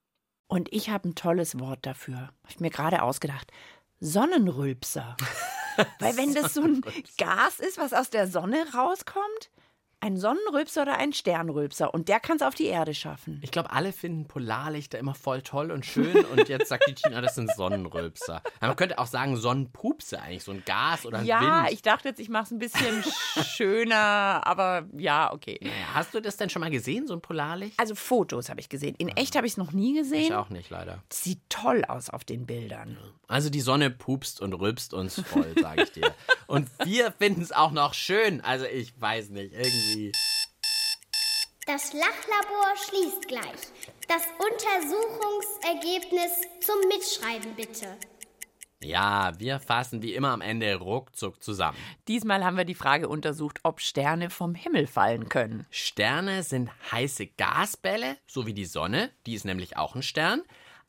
Und 0.49 0.73
ich 0.73 0.91
habe 0.91 1.11
ein 1.11 1.15
tolles 1.15 1.61
Wort 1.61 1.87
dafür. 1.87 2.17
Habe 2.17 2.49
ich 2.49 2.59
mir 2.59 2.71
gerade 2.71 3.03
ausgedacht. 3.03 3.53
Sonnenrülpser. 4.01 5.17
Weil 5.99 6.17
wenn 6.17 6.35
das 6.35 6.55
so 6.55 6.63
ein 6.63 6.83
Gas 7.19 7.61
ist, 7.61 7.79
was 7.79 7.93
aus 7.93 8.11
der 8.11 8.27
Sonne 8.29 8.67
rauskommt, 8.75 9.51
ein 10.01 10.17
Sonnenrülpser 10.17 10.83
oder 10.83 10.97
ein 10.97 11.13
Sternrülpser 11.13 11.93
und 11.93 12.09
der 12.09 12.21
kann 12.21 12.37
es 12.37 12.43
auf 12.43 12.55
die 12.55 12.67
Erde 12.67 12.95
schaffen. 12.95 13.41
Ich 13.43 13.51
glaube, 13.51 13.73
alle 13.73 13.93
finden 13.93 14.29
Polarlichter 14.29 14.99
immer 14.99 15.15
voll 15.15 15.43
toll 15.43 15.71
und 15.71 15.85
schön 15.85 16.25
und 16.27 16.49
jetzt 16.49 16.69
sagt 16.69 16.85
die 16.89 16.95
Tina, 16.95 17.21
das 17.21 17.35
sind 17.35 17.51
Sonnenrülpser. 17.55 18.43
Aber 18.61 18.69
man 18.69 18.77
könnte 18.77 18.99
auch 18.99 19.07
sagen 19.07 19.37
Sonnenpupse 19.37 20.21
eigentlich, 20.21 20.45
so 20.45 20.53
ein 20.53 20.63
Gas 20.65 21.05
oder 21.05 21.19
ein 21.19 21.27
ja, 21.27 21.41
Wind. 21.41 21.51
Ja, 21.51 21.67
ich 21.71 21.83
dachte 21.83 22.09
jetzt, 22.09 22.21
ich 22.21 22.29
mache 22.29 22.45
es 22.45 22.51
ein 22.53 22.59
bisschen 22.59 23.05
schöner, 23.45 24.47
aber 24.47 24.87
ja, 24.97 25.33
okay. 25.33 25.59
Naja, 25.61 25.75
hast 25.95 26.15
du 26.15 26.21
das 26.21 26.37
denn 26.37 26.51
schon 26.51 26.61
mal 26.61 26.71
gesehen, 26.71 27.07
so 27.07 27.15
ein 27.15 27.21
Polarlicht? 27.21 27.79
Also 27.79 27.95
Fotos 27.95 28.51
habe 28.51 28.61
ich 28.61 28.69
gesehen. 28.69 28.95
In 28.99 29.09
echt 29.09 29.37
habe 29.37 29.47
ich 29.47 29.55
es 29.55 29.57
noch 29.57 29.73
nie 29.73 29.95
gesehen. 29.95 30.23
Ich 30.23 30.35
auch 30.35 30.51
nicht, 30.51 30.71
leider. 30.71 31.03
Sieht 31.13 31.41
toll 31.49 31.85
aus 31.85 32.11
auf 32.11 32.25
den 32.25 32.47
Bildern. 32.47 32.97
Also 33.27 33.51
die 33.51 33.61
Sonne 33.61 33.91
pupst 33.91 34.41
und 34.41 34.55
rülpst 34.55 34.95
uns 34.95 35.21
voll, 35.21 35.55
sage 35.61 35.83
ich 35.83 35.93
dir. 35.93 36.15
Und 36.47 36.67
wir 36.83 37.13
finden 37.13 37.43
es 37.43 37.53
auch 37.53 37.73
noch 37.73 37.93
schön. 37.93 38.41
Also 38.41 38.65
ich 38.65 38.99
weiß 38.99 39.29
nicht, 39.29 39.53
irgendwie. 39.53 39.88
Das 41.67 41.93
Lachlabor 41.93 42.75
schließt 42.77 43.29
gleich. 43.29 43.45
Das 44.07 44.23
Untersuchungsergebnis 44.39 46.33
zum 46.61 46.77
Mitschreiben 46.89 47.55
bitte. 47.55 47.97
Ja, 48.83 49.33
wir 49.39 49.59
fassen 49.61 50.03
wie 50.03 50.15
immer 50.15 50.31
am 50.31 50.41
Ende 50.41 50.77
ruckzuck 50.77 51.43
zusammen. 51.43 51.79
Diesmal 52.07 52.45
haben 52.45 52.57
wir 52.57 52.65
die 52.65 52.75
Frage 52.75 53.09
untersucht, 53.09 53.61
ob 53.63 53.81
Sterne 53.81 54.31
vom 54.31 54.55
Himmel 54.55 54.87
fallen 54.87 55.29
können. 55.29 55.67
Sterne 55.71 56.43
sind 56.43 56.71
heiße 56.93 57.27
Gasbälle, 57.27 58.19
so 58.27 58.47
wie 58.47 58.55
die 58.55 58.67
Sonne, 58.67 59.11
die 59.27 59.35
ist 59.35 59.45
nämlich 59.45 59.77
auch 59.77 59.95
ein 59.95 60.03
Stern. 60.03 60.43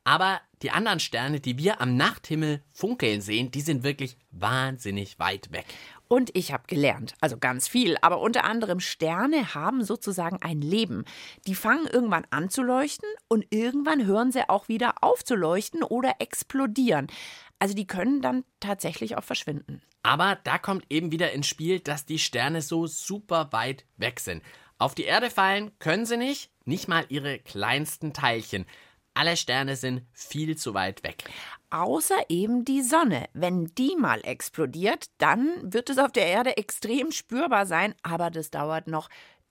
Aber 0.04 0.40
die 0.62 0.70
anderen 0.70 1.00
Sterne, 1.00 1.40
die 1.40 1.58
wir 1.58 1.80
am 1.80 1.96
Nachthimmel 1.96 2.62
funkeln 2.72 3.20
sehen, 3.20 3.50
die 3.50 3.60
sind 3.60 3.82
wirklich 3.82 4.16
wahnsinnig 4.30 5.18
weit 5.18 5.52
weg. 5.52 5.66
Und 6.12 6.36
ich 6.36 6.52
habe 6.52 6.64
gelernt, 6.66 7.14
also 7.20 7.38
ganz 7.38 7.68
viel, 7.68 7.96
aber 8.02 8.20
unter 8.20 8.42
anderem 8.42 8.80
Sterne 8.80 9.54
haben 9.54 9.84
sozusagen 9.84 10.38
ein 10.42 10.60
Leben. 10.60 11.04
Die 11.46 11.54
fangen 11.54 11.86
irgendwann 11.86 12.26
an 12.30 12.50
zu 12.50 12.64
leuchten 12.64 13.08
und 13.28 13.46
irgendwann 13.50 14.04
hören 14.04 14.32
sie 14.32 14.48
auch 14.48 14.66
wieder 14.66 15.04
auf 15.04 15.22
zu 15.22 15.36
leuchten 15.36 15.84
oder 15.84 16.16
explodieren. 16.18 17.06
Also 17.60 17.76
die 17.76 17.86
können 17.86 18.22
dann 18.22 18.42
tatsächlich 18.58 19.16
auch 19.16 19.22
verschwinden. 19.22 19.82
Aber 20.02 20.36
da 20.42 20.58
kommt 20.58 20.84
eben 20.90 21.12
wieder 21.12 21.30
ins 21.30 21.46
Spiel, 21.46 21.78
dass 21.78 22.06
die 22.06 22.18
Sterne 22.18 22.60
so 22.60 22.88
super 22.88 23.52
weit 23.52 23.84
weg 23.96 24.18
sind. 24.18 24.42
Auf 24.78 24.96
die 24.96 25.04
Erde 25.04 25.30
fallen 25.30 25.70
können 25.78 26.06
sie 26.06 26.16
nicht, 26.16 26.50
nicht 26.64 26.88
mal 26.88 27.04
ihre 27.08 27.38
kleinsten 27.38 28.12
Teilchen. 28.12 28.66
Alle 29.14 29.36
Sterne 29.36 29.76
sind 29.76 30.02
viel 30.12 30.56
zu 30.56 30.74
weit 30.74 31.02
weg. 31.02 31.24
Außer 31.70 32.16
eben 32.28 32.64
die 32.64 32.82
Sonne. 32.82 33.28
Wenn 33.32 33.66
die 33.76 33.96
mal 33.96 34.20
explodiert, 34.24 35.06
dann 35.18 35.72
wird 35.72 35.90
es 35.90 35.98
auf 35.98 36.12
der 36.12 36.26
Erde 36.26 36.56
extrem 36.56 37.12
spürbar 37.12 37.66
sein, 37.66 37.94
aber 38.02 38.30
das 38.30 38.50
dauert 38.50 38.86
noch 38.86 39.08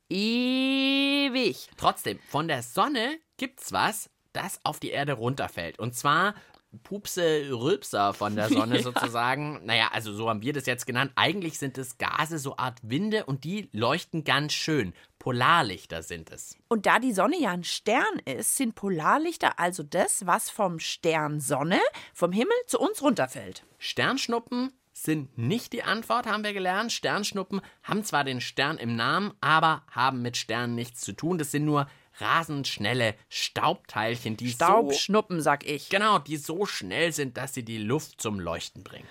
ewig. 0.09 1.69
Trotzdem, 1.77 2.19
von 2.29 2.47
der 2.47 2.63
Sonne 2.63 3.19
gibt's 3.37 3.71
was, 3.71 4.09
das 4.33 4.59
auf 4.63 4.79
die 4.79 4.89
Erde 4.89 5.13
runterfällt. 5.13 5.79
Und 5.79 5.95
zwar 5.95 6.35
Pupse 6.83 7.49
Rülpser 7.51 8.13
von 8.13 8.35
der 8.35 8.49
Sonne 8.49 8.75
ja. 8.77 8.83
sozusagen. 8.83 9.65
Naja, 9.65 9.89
also 9.91 10.13
so 10.13 10.29
haben 10.29 10.41
wir 10.41 10.53
das 10.53 10.65
jetzt 10.65 10.85
genannt. 10.85 11.11
Eigentlich 11.15 11.57
sind 11.57 11.77
es 11.77 11.97
Gase, 11.97 12.37
so 12.37 12.57
Art 12.57 12.79
Winde 12.83 13.25
und 13.25 13.43
die 13.43 13.69
leuchten 13.71 14.23
ganz 14.23 14.53
schön. 14.53 14.93
Polarlichter 15.19 16.01
sind 16.01 16.31
es. 16.31 16.57
Und 16.69 16.85
da 16.85 16.97
die 16.99 17.13
Sonne 17.13 17.39
ja 17.39 17.51
ein 17.51 17.63
Stern 17.65 18.19
ist, 18.25 18.55
sind 18.55 18.75
Polarlichter 18.75 19.59
also 19.59 19.83
das, 19.83 20.25
was 20.25 20.49
vom 20.49 20.79
Stern 20.79 21.39
Sonne, 21.41 21.79
vom 22.13 22.31
Himmel 22.31 22.55
zu 22.67 22.79
uns 22.79 23.01
runterfällt. 23.01 23.63
Sternschnuppen 23.77 24.71
sind 24.93 25.37
nicht 25.37 25.73
die 25.73 25.83
Antwort, 25.83 26.25
haben 26.25 26.43
wir 26.43 26.53
gelernt. 26.53 26.91
Sternschnuppen 26.91 27.61
haben 27.83 28.03
zwar 28.03 28.23
den 28.23 28.41
Stern 28.41 28.77
im 28.77 28.95
Namen, 28.95 29.33
aber 29.41 29.83
haben 29.91 30.21
mit 30.21 30.37
Sternen 30.37 30.75
nichts 30.75 31.01
zu 31.01 31.13
tun. 31.13 31.37
Das 31.37 31.51
sind 31.51 31.65
nur 31.65 31.87
rasend 32.19 32.67
schnelle 32.67 33.15
Staubteilchen, 33.29 34.37
die 34.37 34.49
Staubschnuppen, 34.49 35.37
so, 35.37 35.43
sag 35.43 35.65
ich. 35.65 35.89
Genau, 35.89 36.19
die 36.19 36.37
so 36.37 36.65
schnell 36.65 37.13
sind, 37.13 37.37
dass 37.37 37.53
sie 37.53 37.63
die 37.63 37.77
Luft 37.77 38.21
zum 38.21 38.39
Leuchten 38.39 38.83
bringen. 38.83 39.07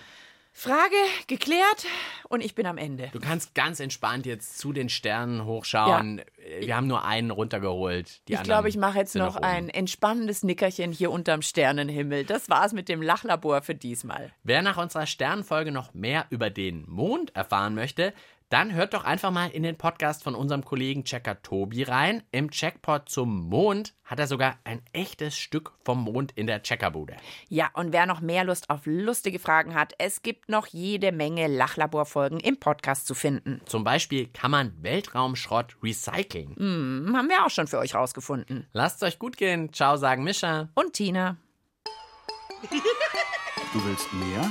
Frage 0.59 0.97
geklärt 1.29 1.87
und 2.29 2.45
ich 2.45 2.57
bin 2.57 2.67
am 2.67 2.79
Ende. 2.79 3.11
Du 3.13 3.21
kannst 3.21 3.55
ganz 3.55 3.79
entspannt 3.79 4.27
jetzt 4.27 4.59
zu 4.59 4.73
den 4.73 4.89
Sternen 4.89 5.45
hochschauen. 5.45 6.19
Ja. 6.19 6.67
Wir 6.67 6.77
haben 6.77 6.89
nur 6.89 7.05
einen 7.05 7.31
runtergeholt. 7.31 8.23
ich 8.27 8.43
glaube, 8.43 8.69
ich 8.69 8.77
mache 8.77 8.99
jetzt 8.99 9.15
noch 9.15 9.37
ein 9.37 9.69
entspannendes 9.69 10.43
Nickerchen 10.43 10.91
hier 10.91 11.13
unterm 11.13 11.43
Sternenhimmel. 11.43 12.25
Das 12.25 12.51
war's 12.51 12.73
mit 12.73 12.89
dem 12.89 13.03
Lachlabor 13.03 13.63
für 13.63 13.77
diesmal. 13.77 14.33
Wer 14.43 14.63
nach 14.63 14.79
unserer 14.79 15.07
Sternenfolge 15.07 15.71
noch 15.71 15.95
mehr 15.95 16.27
über 16.31 16.51
den 16.51 16.85
Mond 16.89 17.37
erfahren 17.37 17.77
möchte, 17.77 18.13
dann 18.49 18.73
hört 18.73 18.95
doch 18.95 19.05
einfach 19.05 19.31
mal 19.31 19.51
in 19.51 19.63
den 19.63 19.77
Podcast 19.77 20.25
von 20.25 20.35
unserem 20.35 20.65
Kollegen 20.65 21.05
Checker 21.05 21.43
Tobi 21.43 21.83
rein. 21.83 22.23
Im 22.31 22.51
Checkpot 22.51 23.09
zum 23.09 23.49
Mond 23.49 23.95
hat 24.05 24.19
er 24.19 24.27
sogar 24.27 24.59
ein 24.65 24.81
echtes 24.93 25.37
Stück 25.37 25.73
vom 25.85 26.03
Mond 26.03 26.33
in 26.35 26.47
der 26.47 26.63
Checkerbude. 26.63 27.17
Ja, 27.49 27.71
und 27.75 27.93
wer 27.93 28.07
noch 28.07 28.21
mehr 28.21 28.45
Lust 28.45 28.71
auf 28.71 28.83
lustige 28.87 29.39
Fragen 29.39 29.75
hat, 29.75 29.93
es 29.99 30.23
gibt 30.23 30.49
noch 30.49 30.67
jede 30.67 31.13
Menge 31.13 31.47
Lachlaborfolgen 31.47 32.41
im 32.41 32.59
Podcast 32.59 33.07
zu 33.07 33.15
finden. 33.15 33.61
Zum 33.67 33.85
Beispiel 33.85 34.29
kann 34.29 34.51
man 34.51 34.73
Weltraumschrott 34.83 35.77
recyceln. 35.83 36.57
Hm, 36.57 37.15
haben 37.17 37.29
wir 37.29 37.45
auch 37.45 37.51
schon 37.51 37.67
für 37.67 37.79
euch 37.79 37.95
rausgefunden. 37.95 38.67
Lasst 38.73 39.03
euch 39.03 39.19
gut 39.19 39.37
gehen. 39.37 39.73
Ciao, 39.73 39.97
sagen 39.97 40.25
Mischa. 40.25 40.71
Und 40.75 40.95
Tina. 40.95 41.37
Du 43.73 43.85
willst 43.85 44.13
mehr? 44.15 44.51